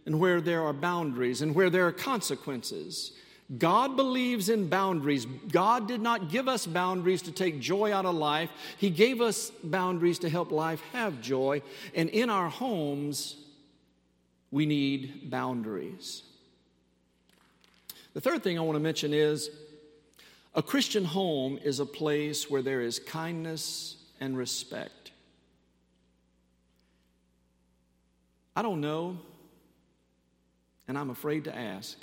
and 0.05 0.19
where 0.19 0.39
there 0.39 0.63
are 0.63 0.71
boundaries 0.71 1.41
and 1.41 1.53
where 1.53 1.69
there 1.69 1.85
are 1.87 1.91
consequences. 1.91 3.11
God 3.59 3.95
believes 3.95 4.49
in 4.49 4.69
boundaries. 4.69 5.25
God 5.25 5.87
did 5.87 6.01
not 6.01 6.29
give 6.29 6.47
us 6.47 6.65
boundaries 6.65 7.21
to 7.23 7.31
take 7.31 7.59
joy 7.59 7.93
out 7.93 8.05
of 8.05 8.15
life. 8.15 8.49
He 8.77 8.89
gave 8.89 9.21
us 9.21 9.51
boundaries 9.63 10.19
to 10.19 10.29
help 10.29 10.51
life 10.51 10.81
have 10.93 11.21
joy. 11.21 11.61
And 11.93 12.09
in 12.09 12.31
our 12.31 12.49
homes, 12.49 13.35
we 14.49 14.65
need 14.65 15.29
boundaries. 15.29 16.23
The 18.13 18.21
third 18.21 18.43
thing 18.43 18.57
I 18.57 18.61
want 18.61 18.77
to 18.77 18.79
mention 18.79 19.13
is 19.13 19.51
a 20.55 20.63
Christian 20.63 21.05
home 21.05 21.59
is 21.63 21.79
a 21.79 21.85
place 21.85 22.49
where 22.49 22.63
there 22.63 22.81
is 22.81 22.97
kindness 22.97 23.97
and 24.19 24.35
respect. 24.35 25.11
I 28.55 28.61
don't 28.61 28.79
know, 28.79 29.19
and 30.87 30.97
I'm 30.97 31.09
afraid 31.09 31.43
to 31.43 31.55
ask, 31.55 31.97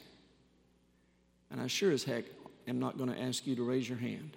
and 1.52 1.60
I 1.60 1.66
sure 1.66 1.92
as 1.92 2.02
heck 2.02 2.24
am 2.66 2.80
not 2.80 2.96
going 2.96 3.12
to 3.12 3.20
ask 3.20 3.46
you 3.46 3.54
to 3.56 3.62
raise 3.62 3.86
your 3.88 3.98
hand. 3.98 4.36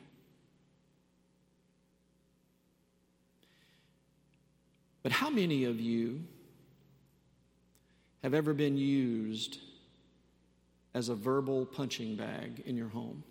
But 5.01 5.13
how 5.13 5.29
many 5.29 5.63
of 5.63 5.79
you 5.79 6.23
have 8.21 8.33
ever 8.33 8.53
been 8.53 8.75
used 8.75 9.59
as 10.93 11.09
a 11.09 11.15
verbal 11.15 11.65
punching 11.65 12.17
bag 12.17 12.63
in 12.65 12.75
your 12.75 12.89
home? 12.89 13.23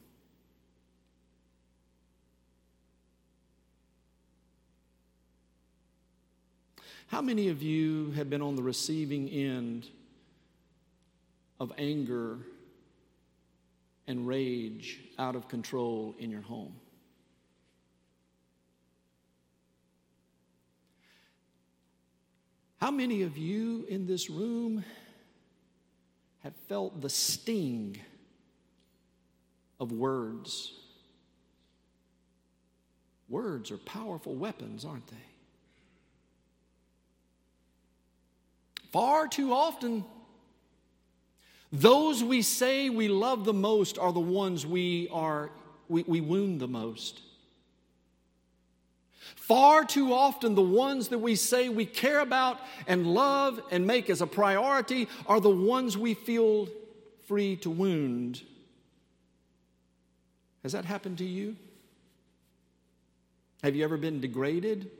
How 7.08 7.20
many 7.20 7.48
of 7.48 7.62
you 7.62 8.12
have 8.12 8.30
been 8.30 8.40
on 8.40 8.56
the 8.56 8.62
receiving 8.62 9.28
end 9.28 9.86
of 11.60 11.72
anger 11.76 12.38
and 14.06 14.26
rage 14.26 15.00
out 15.18 15.36
of 15.36 15.48
control 15.48 16.14
in 16.18 16.30
your 16.30 16.42
home? 16.42 16.74
How 22.80 22.90
many 22.90 23.22
of 23.22 23.38
you 23.38 23.86
in 23.88 24.06
this 24.06 24.28
room 24.28 24.84
have 26.40 26.54
felt 26.68 27.00
the 27.00 27.08
sting 27.08 27.98
of 29.80 29.90
words? 29.90 30.72
Words 33.28 33.70
are 33.70 33.78
powerful 33.78 34.34
weapons, 34.34 34.84
aren't 34.84 35.06
they? 35.06 35.16
Far 38.92 39.28
too 39.28 39.52
often, 39.52 40.04
those 41.74 42.22
we 42.22 42.40
say 42.40 42.88
we 42.88 43.08
love 43.08 43.44
the 43.44 43.52
most 43.52 43.98
are 43.98 44.12
the 44.12 44.20
ones 44.20 44.64
we, 44.64 45.08
are, 45.10 45.50
we, 45.88 46.04
we 46.04 46.20
wound 46.20 46.60
the 46.60 46.68
most. 46.68 47.20
Far 49.34 49.84
too 49.84 50.14
often, 50.14 50.54
the 50.54 50.62
ones 50.62 51.08
that 51.08 51.18
we 51.18 51.34
say 51.34 51.68
we 51.68 51.84
care 51.84 52.20
about 52.20 52.60
and 52.86 53.06
love 53.08 53.60
and 53.72 53.86
make 53.86 54.08
as 54.08 54.22
a 54.22 54.26
priority 54.26 55.08
are 55.26 55.40
the 55.40 55.50
ones 55.50 55.98
we 55.98 56.14
feel 56.14 56.68
free 57.26 57.56
to 57.56 57.70
wound. 57.70 58.40
Has 60.62 60.72
that 60.72 60.84
happened 60.84 61.18
to 61.18 61.24
you? 61.24 61.56
Have 63.64 63.74
you 63.74 63.82
ever 63.82 63.96
been 63.96 64.20
degraded? 64.20 64.90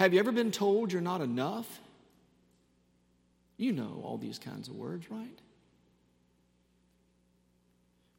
Have 0.00 0.14
you 0.14 0.18
ever 0.18 0.32
been 0.32 0.50
told 0.50 0.92
you're 0.92 1.02
not 1.02 1.20
enough? 1.20 1.80
You 3.58 3.72
know 3.72 4.00
all 4.02 4.16
these 4.16 4.38
kinds 4.38 4.68
of 4.68 4.76
words, 4.76 5.10
right? 5.10 5.38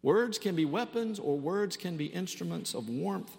Words 0.04 0.38
can 0.38 0.56
be 0.56 0.66
weapons 0.66 1.18
or 1.18 1.38
words 1.38 1.76
can 1.76 1.98
be 1.98 2.06
instruments 2.06 2.74
of 2.76 2.88
warmth 2.88 3.36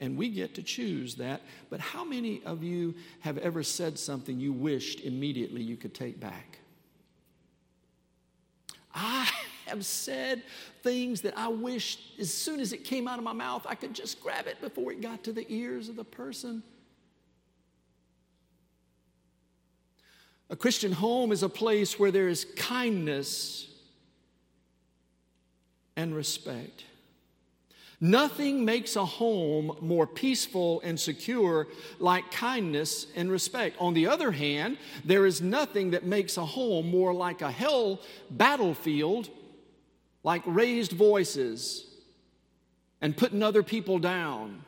and 0.00 0.16
we 0.16 0.28
get 0.28 0.54
to 0.56 0.62
choose 0.62 1.14
that. 1.16 1.40
But 1.70 1.80
how 1.80 2.04
many 2.04 2.42
of 2.44 2.62
you 2.62 2.94
have 3.20 3.38
ever 3.38 3.62
said 3.62 3.98
something 3.98 4.38
you 4.38 4.52
wished 4.52 5.00
immediately 5.00 5.62
you 5.62 5.76
could 5.76 5.94
take 5.94 6.20
back? 6.20 6.58
I 8.94 9.28
have 9.66 9.84
said 9.84 10.42
things 10.82 11.20
that 11.22 11.36
I 11.36 11.48
wish 11.48 11.98
as 12.18 12.32
soon 12.32 12.60
as 12.60 12.72
it 12.72 12.84
came 12.84 13.08
out 13.08 13.18
of 13.18 13.24
my 13.24 13.32
mouth, 13.32 13.66
I 13.68 13.74
could 13.74 13.94
just 13.94 14.20
grab 14.20 14.46
it 14.46 14.60
before 14.60 14.92
it 14.92 15.00
got 15.00 15.24
to 15.24 15.32
the 15.32 15.46
ears 15.52 15.88
of 15.88 15.96
the 15.96 16.04
person. 16.04 16.62
A 20.50 20.56
Christian 20.56 20.92
home 20.92 21.32
is 21.32 21.42
a 21.42 21.48
place 21.48 21.98
where 21.98 22.10
there 22.10 22.28
is 22.28 22.46
kindness 22.56 23.68
and 25.96 26.14
respect. 26.14 26.84
Nothing 28.00 28.64
makes 28.64 28.96
a 28.96 29.04
home 29.06 29.78
more 29.80 30.06
peaceful 30.06 30.82
and 30.84 30.98
secure 31.00 31.68
like 31.98 32.30
kindness 32.30 33.06
and 33.16 33.30
respect. 33.30 33.76
On 33.80 33.94
the 33.94 34.08
other 34.08 34.30
hand, 34.30 34.76
there 35.04 35.24
is 35.24 35.40
nothing 35.40 35.92
that 35.92 36.04
makes 36.04 36.36
a 36.36 36.44
home 36.44 36.90
more 36.90 37.14
like 37.14 37.40
a 37.40 37.50
hell 37.50 38.00
battlefield, 38.30 39.30
like 40.22 40.42
raised 40.44 40.92
voices 40.92 41.86
and 43.00 43.16
putting 43.16 43.42
other 43.42 43.62
people 43.62 43.98
down. 43.98 44.62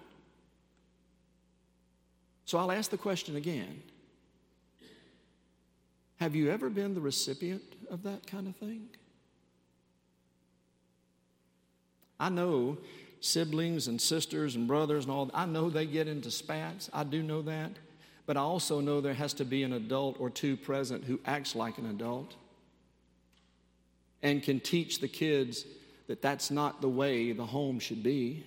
So 2.47 2.59
I'll 2.59 2.73
ask 2.73 2.91
the 2.91 2.99
question 2.99 3.37
again 3.37 3.83
Have 6.17 6.35
you 6.35 6.51
ever 6.51 6.71
been 6.71 6.95
the 6.95 7.01
recipient 7.01 7.63
of 7.91 8.03
that 8.05 8.27
kind 8.27 8.49
of 8.49 8.57
thing? 8.57 8.89
I 12.19 12.31
know 12.31 12.79
siblings 13.21 13.89
and 13.89 14.01
sisters 14.01 14.55
and 14.57 14.67
brothers 14.67 15.05
and 15.05 15.13
all, 15.13 15.31
I 15.35 15.47
know 15.47 15.69
they 15.69 15.87
get 15.87 16.09
into 16.09 16.31
spats. 16.31 16.89
I 16.93 17.05
do 17.05 17.23
know 17.23 17.43
that. 17.43 17.73
But 18.25 18.37
I 18.37 18.41
also 18.41 18.81
know 18.81 19.01
there 19.01 19.15
has 19.15 19.35
to 19.35 19.45
be 19.45 19.63
an 19.63 19.73
adult 19.73 20.19
or 20.19 20.31
two 20.31 20.57
present 20.57 21.05
who 21.05 21.21
acts 21.27 21.55
like 21.55 21.79
an 21.79 21.87
adult 21.87 22.35
and 24.23 24.43
can 24.43 24.59
teach 24.59 25.01
the 25.01 25.09
kids 25.09 25.65
that 26.09 26.23
that's 26.23 26.51
not 26.51 26.81
the 26.81 26.89
way 26.89 27.33
the 27.33 27.47
home 27.47 27.79
should 27.79 28.03
be. 28.03 28.45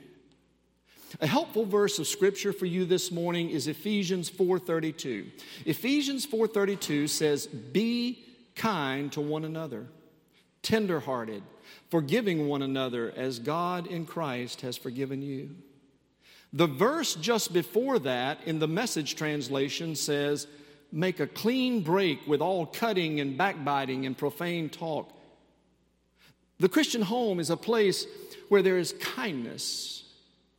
A 1.21 1.27
helpful 1.27 1.65
verse 1.65 1.99
of 1.99 2.07
scripture 2.07 2.53
for 2.53 2.65
you 2.65 2.85
this 2.85 3.11
morning 3.11 3.49
is 3.49 3.67
Ephesians 3.67 4.29
4:32. 4.29 5.31
Ephesians 5.65 6.25
4:32 6.25 7.07
says, 7.07 7.47
"Be 7.47 8.25
kind 8.55 9.11
to 9.13 9.21
one 9.21 9.45
another, 9.45 9.87
tenderhearted, 10.61 11.41
forgiving 11.89 12.47
one 12.47 12.61
another 12.61 13.11
as 13.15 13.39
God 13.39 13.87
in 13.87 14.05
Christ 14.05 14.61
has 14.61 14.77
forgiven 14.77 15.21
you. 15.21 15.55
The 16.51 16.67
verse 16.67 17.15
just 17.15 17.53
before 17.53 17.99
that 17.99 18.39
in 18.45 18.59
the 18.59 18.67
message 18.67 19.15
translation 19.15 19.95
says, 19.95 20.47
Make 20.91 21.19
a 21.19 21.27
clean 21.27 21.83
break 21.83 22.25
with 22.27 22.41
all 22.41 22.65
cutting 22.65 23.19
and 23.19 23.37
backbiting 23.37 24.07
and 24.07 24.17
profane 24.17 24.69
talk. 24.69 25.13
The 26.59 26.69
Christian 26.69 27.03
home 27.03 27.39
is 27.39 27.51
a 27.51 27.57
place 27.57 28.07
where 28.49 28.63
there 28.63 28.79
is 28.79 28.93
kindness 28.99 30.03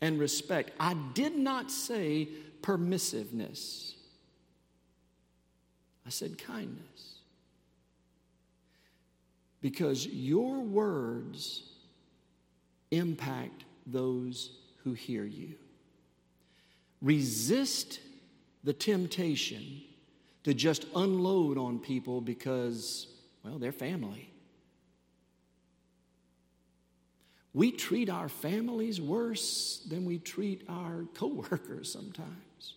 and 0.01 0.19
respect. 0.19 0.73
I 0.81 0.95
did 1.15 1.37
not 1.37 1.71
say 1.71 2.29
permissiveness, 2.63 3.95
I 6.07 6.11
said 6.11 6.39
kindness 6.39 7.21
because 9.61 10.07
your 10.07 10.61
words 10.61 11.65
impact 12.91 13.65
those 13.87 14.59
who 14.83 14.93
hear 14.93 15.25
you. 15.25 15.55
Resist 17.03 18.01
the 18.65 18.73
temptation 18.73 19.83
to 20.45 20.55
just 20.55 20.87
unload 20.97 21.59
on 21.59 21.79
people 21.79 22.21
because, 22.21 23.07
well, 23.45 23.59
they're 23.59 23.73
family. 23.73 24.30
We 27.53 27.73
treat 27.73 28.09
our 28.09 28.29
families 28.29 29.01
worse 29.01 29.85
than 29.89 30.05
we 30.05 30.19
treat 30.19 30.63
our 30.69 31.05
coworkers 31.15 31.93
sometimes. 31.93 32.75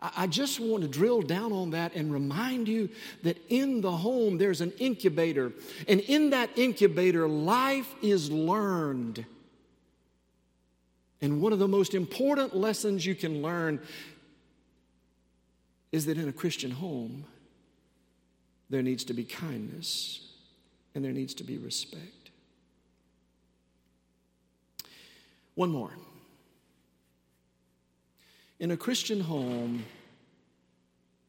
I 0.00 0.28
just 0.28 0.60
want 0.60 0.82
to 0.84 0.88
drill 0.88 1.22
down 1.22 1.52
on 1.52 1.70
that 1.70 1.96
and 1.96 2.12
remind 2.12 2.68
you 2.68 2.88
that 3.24 3.36
in 3.48 3.80
the 3.80 3.90
home 3.90 4.38
there's 4.38 4.60
an 4.60 4.72
incubator. 4.78 5.52
And 5.88 6.00
in 6.00 6.30
that 6.30 6.50
incubator, 6.56 7.26
life 7.26 7.92
is 8.00 8.30
learned. 8.30 9.24
And 11.20 11.40
one 11.42 11.52
of 11.52 11.58
the 11.58 11.66
most 11.66 11.94
important 11.94 12.54
lessons 12.56 13.04
you 13.04 13.16
can 13.16 13.42
learn 13.42 13.80
is 15.90 16.06
that 16.06 16.16
in 16.16 16.28
a 16.28 16.32
Christian 16.32 16.70
home, 16.70 17.24
there 18.70 18.82
needs 18.82 19.02
to 19.04 19.14
be 19.14 19.24
kindness 19.24 20.20
and 20.94 21.04
there 21.04 21.12
needs 21.12 21.34
to 21.34 21.44
be 21.44 21.58
respect. 21.58 22.17
One 25.58 25.70
more. 25.70 25.90
In 28.60 28.70
a 28.70 28.76
Christian 28.76 29.18
home, 29.18 29.84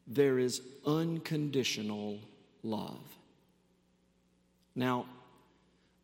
there 0.05 0.37
is 0.37 0.61
unconditional 0.85 2.19
love. 2.61 2.99
Now, 4.75 5.07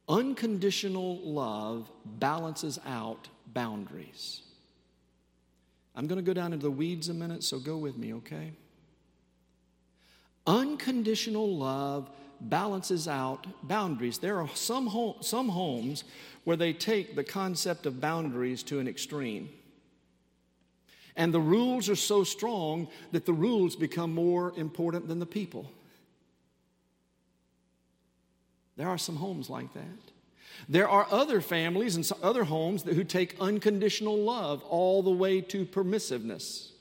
unconditional 0.09 1.19
love 1.19 1.91
balances 2.03 2.79
out 2.87 3.27
boundaries. 3.53 4.41
I'm 5.95 6.07
going 6.07 6.17
to 6.17 6.25
go 6.25 6.33
down 6.33 6.51
into 6.51 6.63
the 6.63 6.71
weeds 6.71 7.09
a 7.09 7.13
minute, 7.13 7.43
so 7.43 7.59
go 7.59 7.77
with 7.77 7.95
me, 7.95 8.15
okay? 8.15 8.53
Unconditional 10.47 11.55
love 11.55 12.09
balances 12.41 13.07
out 13.07 13.45
boundaries. 13.67 14.17
There 14.17 14.39
are 14.39 14.49
some, 14.55 15.13
some 15.21 15.49
homes 15.49 16.03
where 16.45 16.55
they 16.55 16.71
take 16.71 17.15
the 17.15 17.23
concept 17.23 17.85
of 17.85 17.99
boundaries 17.99 18.63
to 18.63 18.79
an 18.79 18.87
extreme. 18.87 19.49
And 21.17 21.33
the 21.33 21.39
rules 21.39 21.89
are 21.89 21.95
so 21.95 22.23
strong 22.23 22.87
that 23.11 23.25
the 23.25 23.33
rules 23.33 23.75
become 23.75 24.13
more 24.13 24.53
important 24.57 25.07
than 25.07 25.19
the 25.19 25.25
people. 25.25 25.71
There 28.77 28.87
are 28.87 28.97
some 28.97 29.17
homes 29.17 29.49
like 29.49 29.73
that. 29.73 29.83
There 30.67 30.87
are 30.87 31.07
other 31.11 31.41
families 31.41 31.95
and 31.95 32.09
other 32.23 32.43
homes 32.45 32.83
that, 32.83 32.95
who 32.95 33.03
take 33.03 33.35
unconditional 33.39 34.17
love 34.17 34.63
all 34.63 35.03
the 35.03 35.11
way 35.11 35.41
to 35.41 35.65
permissiveness 35.65 36.71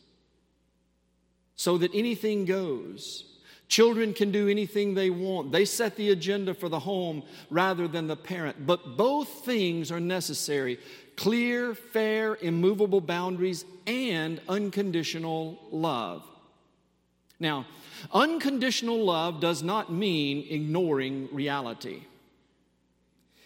so 1.56 1.78
that 1.78 1.94
anything 1.94 2.44
goes. 2.44 3.24
Children 3.68 4.12
can 4.12 4.30
do 4.30 4.48
anything 4.48 4.94
they 4.94 5.10
want. 5.10 5.50
They 5.50 5.64
set 5.64 5.96
the 5.96 6.10
agenda 6.10 6.54
for 6.54 6.68
the 6.68 6.78
home 6.78 7.22
rather 7.50 7.88
than 7.88 8.06
the 8.06 8.16
parent. 8.16 8.66
But 8.66 8.96
both 8.96 9.28
things 9.44 9.90
are 9.90 10.00
necessary 10.00 10.78
clear, 11.16 11.74
fair, 11.74 12.36
immovable 12.40 13.00
boundaries, 13.00 13.64
and 13.86 14.40
unconditional 14.48 15.60
love. 15.70 16.24
Now, 17.38 17.66
unconditional 18.12 19.04
love 19.04 19.40
does 19.40 19.62
not 19.62 19.92
mean 19.92 20.46
ignoring 20.50 21.28
reality. 21.32 22.02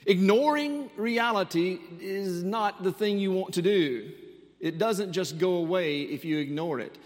Ignoring 0.06 0.90
reality 0.96 1.78
is 2.00 2.42
not 2.42 2.82
the 2.82 2.92
thing 2.92 3.18
you 3.18 3.32
want 3.32 3.54
to 3.54 3.62
do. 3.62 4.10
It 4.60 4.78
doesn't 4.78 5.12
just 5.12 5.38
go 5.38 5.54
away 5.56 6.02
if 6.02 6.24
you 6.24 6.38
ignore 6.38 6.80
it. 6.80 6.96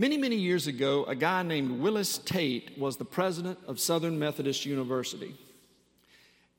Many, 0.00 0.16
many 0.16 0.36
years 0.36 0.68
ago, 0.68 1.04
a 1.06 1.16
guy 1.16 1.42
named 1.42 1.80
Willis 1.80 2.18
Tate 2.18 2.78
was 2.78 2.96
the 2.96 3.04
president 3.04 3.58
of 3.66 3.80
Southern 3.80 4.16
Methodist 4.16 4.64
University. 4.64 5.34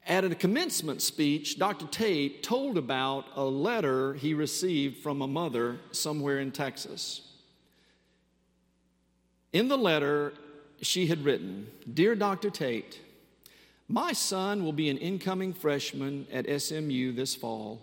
At 0.06 0.26
a 0.26 0.36
commencement 0.36 1.02
speech, 1.02 1.58
Dr. 1.58 1.88
Tate 1.88 2.44
told 2.44 2.78
about 2.78 3.28
a 3.36 3.46
letter 3.46 4.14
he 4.16 4.34
received 4.34 4.98
from 4.98 5.22
a 5.22 5.28
mother 5.28 5.80
somewhere 5.92 6.40
in 6.40 6.52
Texas. 6.52 7.22
In 9.54 9.70
the 9.70 9.78
letter, 9.78 10.34
she 10.82 11.08
had 11.08 11.24
written 11.24 11.68
Dear 11.94 12.16
Dr. 12.16 12.50
Tate, 12.50 13.00
my 13.88 14.12
son 14.12 14.66
will 14.66 14.74
be 14.74 14.90
an 14.90 14.98
incoming 14.98 15.54
freshman 15.54 16.28
at 16.30 16.62
SMU 16.62 17.14
this 17.14 17.36
fall. 17.36 17.80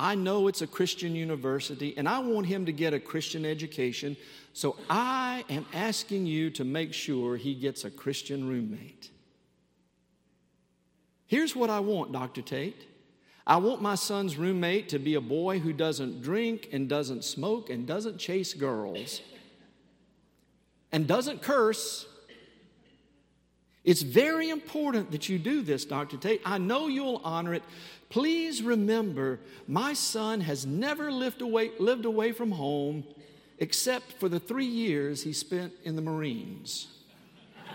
I 0.00 0.14
know 0.14 0.48
it's 0.48 0.62
a 0.62 0.66
Christian 0.66 1.14
university 1.14 1.94
and 1.98 2.08
I 2.08 2.20
want 2.20 2.46
him 2.46 2.64
to 2.64 2.72
get 2.72 2.94
a 2.94 2.98
Christian 2.98 3.44
education, 3.44 4.16
so 4.54 4.76
I 4.88 5.44
am 5.50 5.66
asking 5.74 6.24
you 6.24 6.48
to 6.52 6.64
make 6.64 6.94
sure 6.94 7.36
he 7.36 7.54
gets 7.54 7.84
a 7.84 7.90
Christian 7.90 8.48
roommate. 8.48 9.10
Here's 11.26 11.54
what 11.54 11.68
I 11.68 11.80
want, 11.80 12.12
Dr. 12.12 12.40
Tate. 12.40 12.86
I 13.46 13.58
want 13.58 13.82
my 13.82 13.94
son's 13.94 14.38
roommate 14.38 14.88
to 14.88 14.98
be 14.98 15.16
a 15.16 15.20
boy 15.20 15.58
who 15.58 15.74
doesn't 15.74 16.22
drink 16.22 16.70
and 16.72 16.88
doesn't 16.88 17.22
smoke 17.22 17.68
and 17.68 17.86
doesn't 17.86 18.16
chase 18.16 18.54
girls 18.54 19.20
and 20.92 21.06
doesn't 21.06 21.42
curse. 21.42 22.06
It's 23.84 24.02
very 24.02 24.50
important 24.50 25.10
that 25.12 25.28
you 25.28 25.38
do 25.38 25.62
this, 25.62 25.84
Dr. 25.84 26.16
Tate. 26.18 26.42
I 26.44 26.58
know 26.58 26.88
you'll 26.88 27.20
honor 27.24 27.54
it 27.54 27.62
Please 28.10 28.62
remember, 28.62 29.40
my 29.68 29.94
son 29.94 30.40
has 30.40 30.66
never 30.66 31.12
lived 31.12 31.40
away, 31.42 31.70
lived 31.78 32.04
away 32.04 32.32
from 32.32 32.50
home 32.50 33.04
except 33.58 34.14
for 34.14 34.28
the 34.28 34.40
three 34.40 34.66
years 34.66 35.22
he 35.22 35.32
spent 35.32 35.72
in 35.84 35.94
the 35.94 36.02
Marines. 36.02 36.88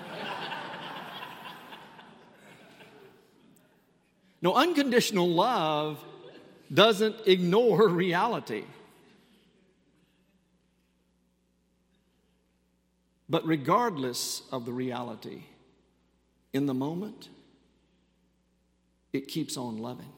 no, 4.41 4.53
unconditional 4.53 5.29
love 5.29 6.03
doesn't 6.73 7.15
ignore 7.25 7.87
reality. 7.87 8.65
But 13.29 13.47
regardless 13.47 14.41
of 14.51 14.65
the 14.65 14.73
reality, 14.73 15.43
in 16.55 16.65
the 16.65 16.73
moment, 16.73 17.29
it 19.13 19.27
keeps 19.27 19.57
on 19.57 19.77
loving 19.77 20.11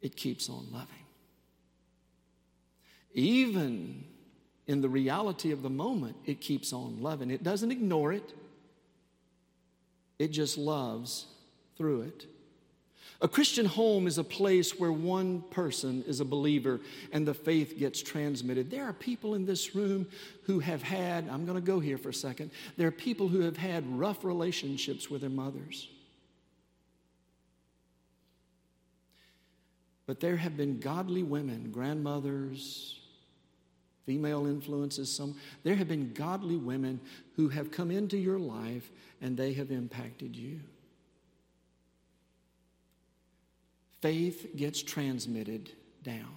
it 0.00 0.16
keeps 0.16 0.48
on 0.48 0.66
loving. 0.72 0.88
Even 3.12 4.04
in 4.66 4.80
the 4.80 4.88
reality 4.88 5.52
of 5.52 5.62
the 5.62 5.70
moment, 5.70 6.16
it 6.24 6.40
keeps 6.40 6.72
on 6.72 7.02
loving. 7.02 7.30
It 7.30 7.42
doesn't 7.42 7.70
ignore 7.70 8.12
it, 8.12 8.34
it 10.18 10.28
just 10.28 10.58
loves 10.58 11.26
through 11.76 12.02
it. 12.02 12.26
A 13.22 13.28
Christian 13.28 13.66
home 13.66 14.06
is 14.06 14.16
a 14.16 14.24
place 14.24 14.78
where 14.78 14.92
one 14.92 15.42
person 15.50 16.02
is 16.06 16.20
a 16.20 16.24
believer 16.24 16.80
and 17.12 17.26
the 17.26 17.34
faith 17.34 17.78
gets 17.78 18.00
transmitted. 18.00 18.70
There 18.70 18.84
are 18.84 18.94
people 18.94 19.34
in 19.34 19.44
this 19.44 19.74
room 19.74 20.06
who 20.44 20.58
have 20.60 20.82
had, 20.82 21.28
I'm 21.28 21.44
going 21.44 21.60
to 21.60 21.66
go 21.66 21.80
here 21.80 21.98
for 21.98 22.08
a 22.08 22.14
second, 22.14 22.50
there 22.78 22.88
are 22.88 22.92
people 22.92 23.28
who 23.28 23.40
have 23.40 23.58
had 23.58 23.86
rough 23.98 24.24
relationships 24.24 25.10
with 25.10 25.20
their 25.20 25.30
mothers. 25.30 25.88
But 30.06 30.20
there 30.20 30.36
have 30.36 30.56
been 30.56 30.80
godly 30.80 31.22
women, 31.22 31.70
grandmothers, 31.70 32.98
female 34.06 34.46
influences, 34.46 35.14
some, 35.14 35.36
there 35.62 35.76
have 35.76 35.88
been 35.88 36.12
godly 36.14 36.56
women 36.56 36.98
who 37.36 37.48
have 37.50 37.70
come 37.70 37.90
into 37.90 38.16
your 38.16 38.38
life 38.38 38.90
and 39.20 39.36
they 39.36 39.52
have 39.52 39.70
impacted 39.70 40.34
you. 40.34 40.60
Faith 44.00 44.56
gets 44.56 44.82
transmitted 44.82 45.70
down. 46.02 46.36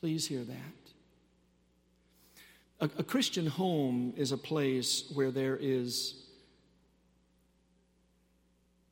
Please 0.00 0.26
hear 0.26 0.44
that. 0.44 0.56
A, 2.80 2.84
a 3.00 3.02
Christian 3.02 3.46
home 3.46 4.12
is 4.16 4.32
a 4.32 4.38
place 4.38 5.10
where 5.14 5.30
there 5.30 5.56
is 5.60 6.22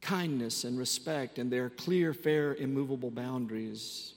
kindness 0.00 0.64
and 0.64 0.78
respect, 0.78 1.38
and 1.38 1.50
there 1.50 1.64
are 1.64 1.70
clear, 1.70 2.12
fair, 2.12 2.54
immovable 2.54 3.10
boundaries. 3.10 4.14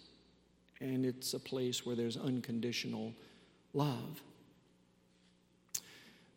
And 0.80 1.06
it's 1.06 1.34
a 1.34 1.40
place 1.40 1.86
where 1.86 1.96
there's 1.96 2.18
unconditional 2.18 3.14
love. 3.74 4.22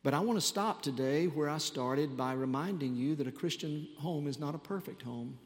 But 0.03 0.15
I 0.15 0.21
want 0.21 0.39
to 0.39 0.47
stop 0.47 0.81
today 0.83 1.27
where 1.27 1.49
I 1.49 1.59
started 1.59 2.17
by 2.17 2.33
reminding 2.33 2.97
you 2.97 3.15
that 3.17 3.27
a 3.27 3.33
Christian 3.33 3.87
home 3.99 4.27
is 4.27 4.39
not 4.39 4.55
a 4.55 4.59
perfect 4.59 5.03
home. 5.03 5.39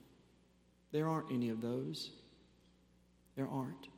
There 0.94 1.08
aren't 1.08 1.32
any 1.32 1.48
of 1.50 1.60
those. 1.60 2.10
There 3.34 3.48
aren't. 3.48 3.88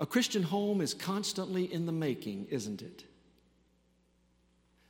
A 0.00 0.06
Christian 0.06 0.42
home 0.42 0.80
is 0.80 0.94
constantly 0.94 1.70
in 1.70 1.84
the 1.84 1.92
making, 1.92 2.46
isn't 2.50 2.80
it? 2.80 3.04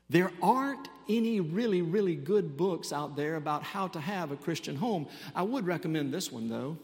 There 0.09 0.31
aren't 0.41 0.89
any 1.09 1.41
really, 1.41 1.83
really 1.83 2.15
good 2.15 2.57
books 2.57 2.93
out 2.93 3.17
there 3.17 3.35
about 3.35 3.65
how 3.65 3.89
to 3.89 4.01
have 4.01 4.31
a 4.31 4.37
Christian 4.37 4.77
home. 4.77 5.09
I 5.35 5.43
would 5.43 5.67
recommend 5.67 6.15
this 6.15 6.31
one, 6.31 6.49
though. 6.49 6.79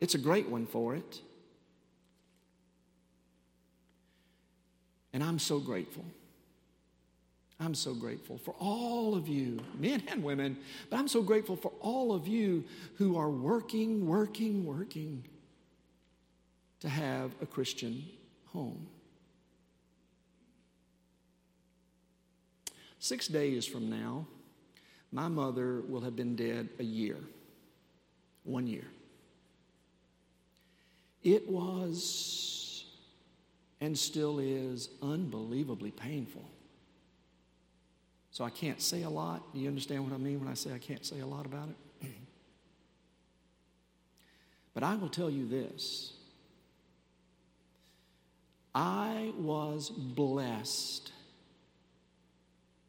It's 0.00 0.16
a 0.16 0.18
great 0.18 0.48
one 0.48 0.66
for 0.66 0.96
it. 0.96 1.20
And 5.12 5.22
I'm 5.22 5.38
so 5.38 5.60
grateful. 5.60 6.04
I'm 7.60 7.74
so 7.74 7.94
grateful 7.94 8.38
for 8.38 8.54
all 8.58 9.14
of 9.14 9.28
you, 9.28 9.60
men 9.78 10.02
and 10.08 10.22
women, 10.22 10.56
but 10.90 10.98
I'm 10.98 11.08
so 11.08 11.22
grateful 11.22 11.56
for 11.56 11.72
all 11.80 12.12
of 12.12 12.26
you 12.26 12.64
who 12.96 13.16
are 13.16 13.30
working, 13.30 14.06
working, 14.06 14.64
working 14.64 15.24
to 16.80 16.88
have 16.88 17.30
a 17.40 17.46
Christian 17.46 18.04
home. 18.46 18.86
Six 22.98 23.28
days 23.28 23.66
from 23.66 23.88
now, 23.88 24.26
my 25.12 25.28
mother 25.28 25.80
will 25.82 26.00
have 26.00 26.16
been 26.16 26.34
dead 26.34 26.68
a 26.78 26.84
year. 26.84 27.16
One 28.42 28.66
year. 28.66 28.86
It 31.22 31.48
was 31.48 32.84
and 33.80 33.98
still 33.98 34.38
is 34.38 34.88
unbelievably 35.02 35.90
painful. 35.90 36.48
So 38.34 38.42
I 38.42 38.50
can't 38.50 38.82
say 38.82 39.04
a 39.04 39.08
lot. 39.08 39.54
Do 39.54 39.60
you 39.60 39.68
understand 39.68 40.02
what 40.02 40.12
I 40.12 40.16
mean 40.16 40.40
when 40.40 40.48
I 40.48 40.54
say 40.54 40.72
I 40.74 40.78
can't 40.78 41.06
say 41.06 41.20
a 41.20 41.26
lot 41.26 41.46
about 41.46 41.68
it? 41.68 42.08
but 44.74 44.82
I 44.82 44.96
will 44.96 45.08
tell 45.08 45.30
you 45.30 45.46
this 45.46 46.14
I 48.74 49.32
was 49.38 49.88
blessed 49.88 51.12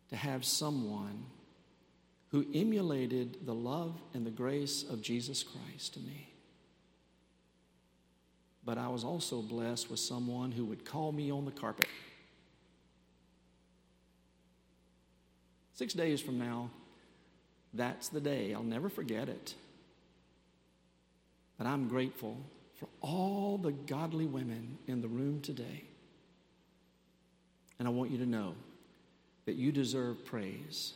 to 0.09 0.15
have 0.15 0.43
someone 0.43 1.25
who 2.31 2.43
emulated 2.55 3.45
the 3.45 3.53
love 3.53 4.01
and 4.15 4.25
the 4.25 4.31
grace 4.31 4.83
of 4.89 5.03
Jesus 5.03 5.43
Christ 5.43 5.93
to 5.93 5.99
me. 5.99 6.27
But 8.65 8.79
I 8.79 8.87
was 8.87 9.03
also 9.03 9.43
blessed 9.43 9.91
with 9.91 9.99
someone 9.99 10.51
who 10.51 10.65
would 10.65 10.85
call 10.85 11.11
me 11.11 11.31
on 11.31 11.45
the 11.45 11.51
carpet 11.51 11.85
Six 15.75 15.93
days 15.93 16.21
from 16.21 16.39
now, 16.39 16.71
that's 17.73 18.09
the 18.09 18.21
day. 18.21 18.53
I'll 18.53 18.63
never 18.63 18.89
forget 18.89 19.29
it. 19.29 19.53
But 21.57 21.67
I'm 21.67 21.87
grateful 21.87 22.37
for 22.79 22.87
all 23.01 23.57
the 23.57 23.71
godly 23.71 24.25
women 24.25 24.77
in 24.87 25.01
the 25.01 25.07
room 25.07 25.41
today. 25.41 25.83
And 27.77 27.87
I 27.87 27.91
want 27.91 28.11
you 28.11 28.17
to 28.19 28.25
know 28.25 28.55
that 29.45 29.55
you 29.55 29.71
deserve 29.71 30.25
praise 30.25 30.93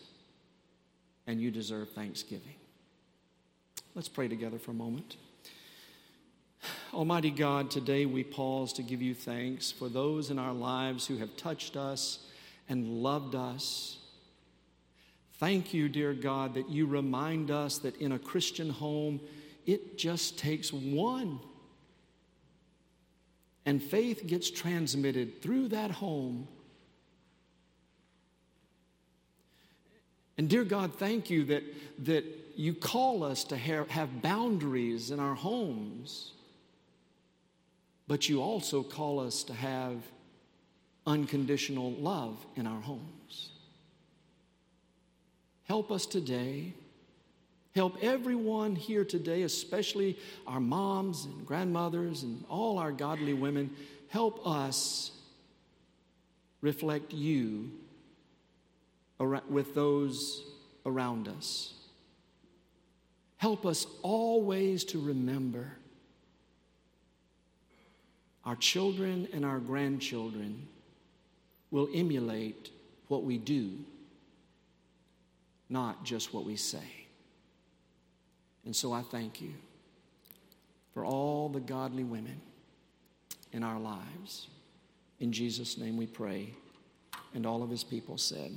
and 1.28 1.42
you 1.42 1.52
deserve 1.52 1.90
thanksgiving. 1.92 2.56
Let's 3.96 4.10
pray 4.10 4.28
together 4.28 4.58
for 4.58 4.72
a 4.72 4.76
moment. 4.76 5.18
Almighty 6.94 7.32
God, 7.32 7.70
today 7.70 8.06
we 8.06 8.24
pause 8.24 8.74
to 8.74 8.82
give 8.82 9.02
you 9.02 9.14
thanks 9.14 9.72
for 9.72 9.90
those 9.90 10.30
in 10.30 10.40
our 10.40 10.54
lives 10.54 11.06
who 11.06 11.18
have 11.18 11.36
touched 11.38 11.76
us 11.76 12.20
and 12.68 12.88
loved 12.88 13.36
us. 13.36 13.99
Thank 15.40 15.74
you, 15.74 15.88
dear 15.88 16.14
God, 16.14 16.56
that 16.56 16.70
you 16.70 16.86
remind 16.86 17.50
us 17.50 17.78
that 17.80 17.96
in 18.02 18.12
a 18.12 18.20
Christian 18.20 18.70
home, 18.70 19.22
it 19.66 19.98
just 19.98 20.38
takes 20.38 20.74
one. 20.74 21.40
And 23.66 23.82
faith 23.82 24.28
gets 24.28 24.52
transmitted 24.52 25.42
through 25.42 25.70
that 25.70 25.92
home. 25.92 26.50
And 30.38 30.50
dear 30.50 30.66
God, 30.66 30.96
thank 30.96 31.30
you 31.30 31.46
that, 31.46 31.64
that 32.06 32.26
you 32.58 32.74
call 32.74 33.24
us 33.24 33.46
to 33.46 33.56
have 33.56 34.22
boundaries 34.22 35.10
in 35.10 35.22
our 35.22 35.36
homes, 35.36 36.34
but 38.10 38.28
you 38.28 38.42
also 38.42 38.84
call 38.84 39.22
us 39.22 39.44
to 39.44 39.54
have 39.54 40.02
unconditional 41.08 41.92
love 41.92 42.46
in 42.58 42.68
our 42.68 42.82
homes. 42.82 43.52
Help 45.70 45.92
us 45.92 46.08
today. 46.08 46.74
Help 47.76 47.96
everyone 48.02 48.76
here 48.76 49.06
today, 49.06 49.44
especially 49.44 50.18
our 50.48 50.60
moms 50.60 51.26
and 51.26 51.46
grandmothers 51.46 52.24
and 52.24 52.44
all 52.50 52.80
our 52.80 52.92
godly 52.92 53.36
women. 53.36 53.70
Help 54.08 54.46
us 54.48 55.12
reflect 56.62 57.14
you 57.14 57.70
with 59.48 59.76
those 59.76 60.44
around 60.88 61.28
us. 61.28 61.76
Help 63.38 63.64
us 63.66 63.86
always 64.02 64.84
to 64.86 65.00
remember 65.00 65.72
our 68.44 68.56
children 68.56 69.28
and 69.34 69.46
our 69.46 69.60
grandchildren 69.60 70.68
will 71.70 71.88
emulate 71.94 72.72
what 73.08 73.24
we 73.24 73.38
do, 73.38 73.78
not 75.70 76.04
just 76.04 76.34
what 76.34 76.46
we 76.46 76.56
say. 76.56 77.08
And 78.66 78.76
so 78.76 78.92
I 78.92 79.02
thank 79.02 79.42
you 79.42 79.54
for 80.94 81.06
all 81.06 81.50
the 81.50 81.60
godly 81.60 82.04
women 82.04 82.42
in 83.52 83.64
our 83.64 83.80
lives. 83.80 84.48
In 85.20 85.32
Jesus' 85.32 85.78
name 85.78 85.98
we 85.98 86.08
pray. 86.08 86.54
And 87.34 87.46
all 87.46 87.62
of 87.62 87.70
his 87.70 87.84
people 87.84 88.18
said, 88.18 88.52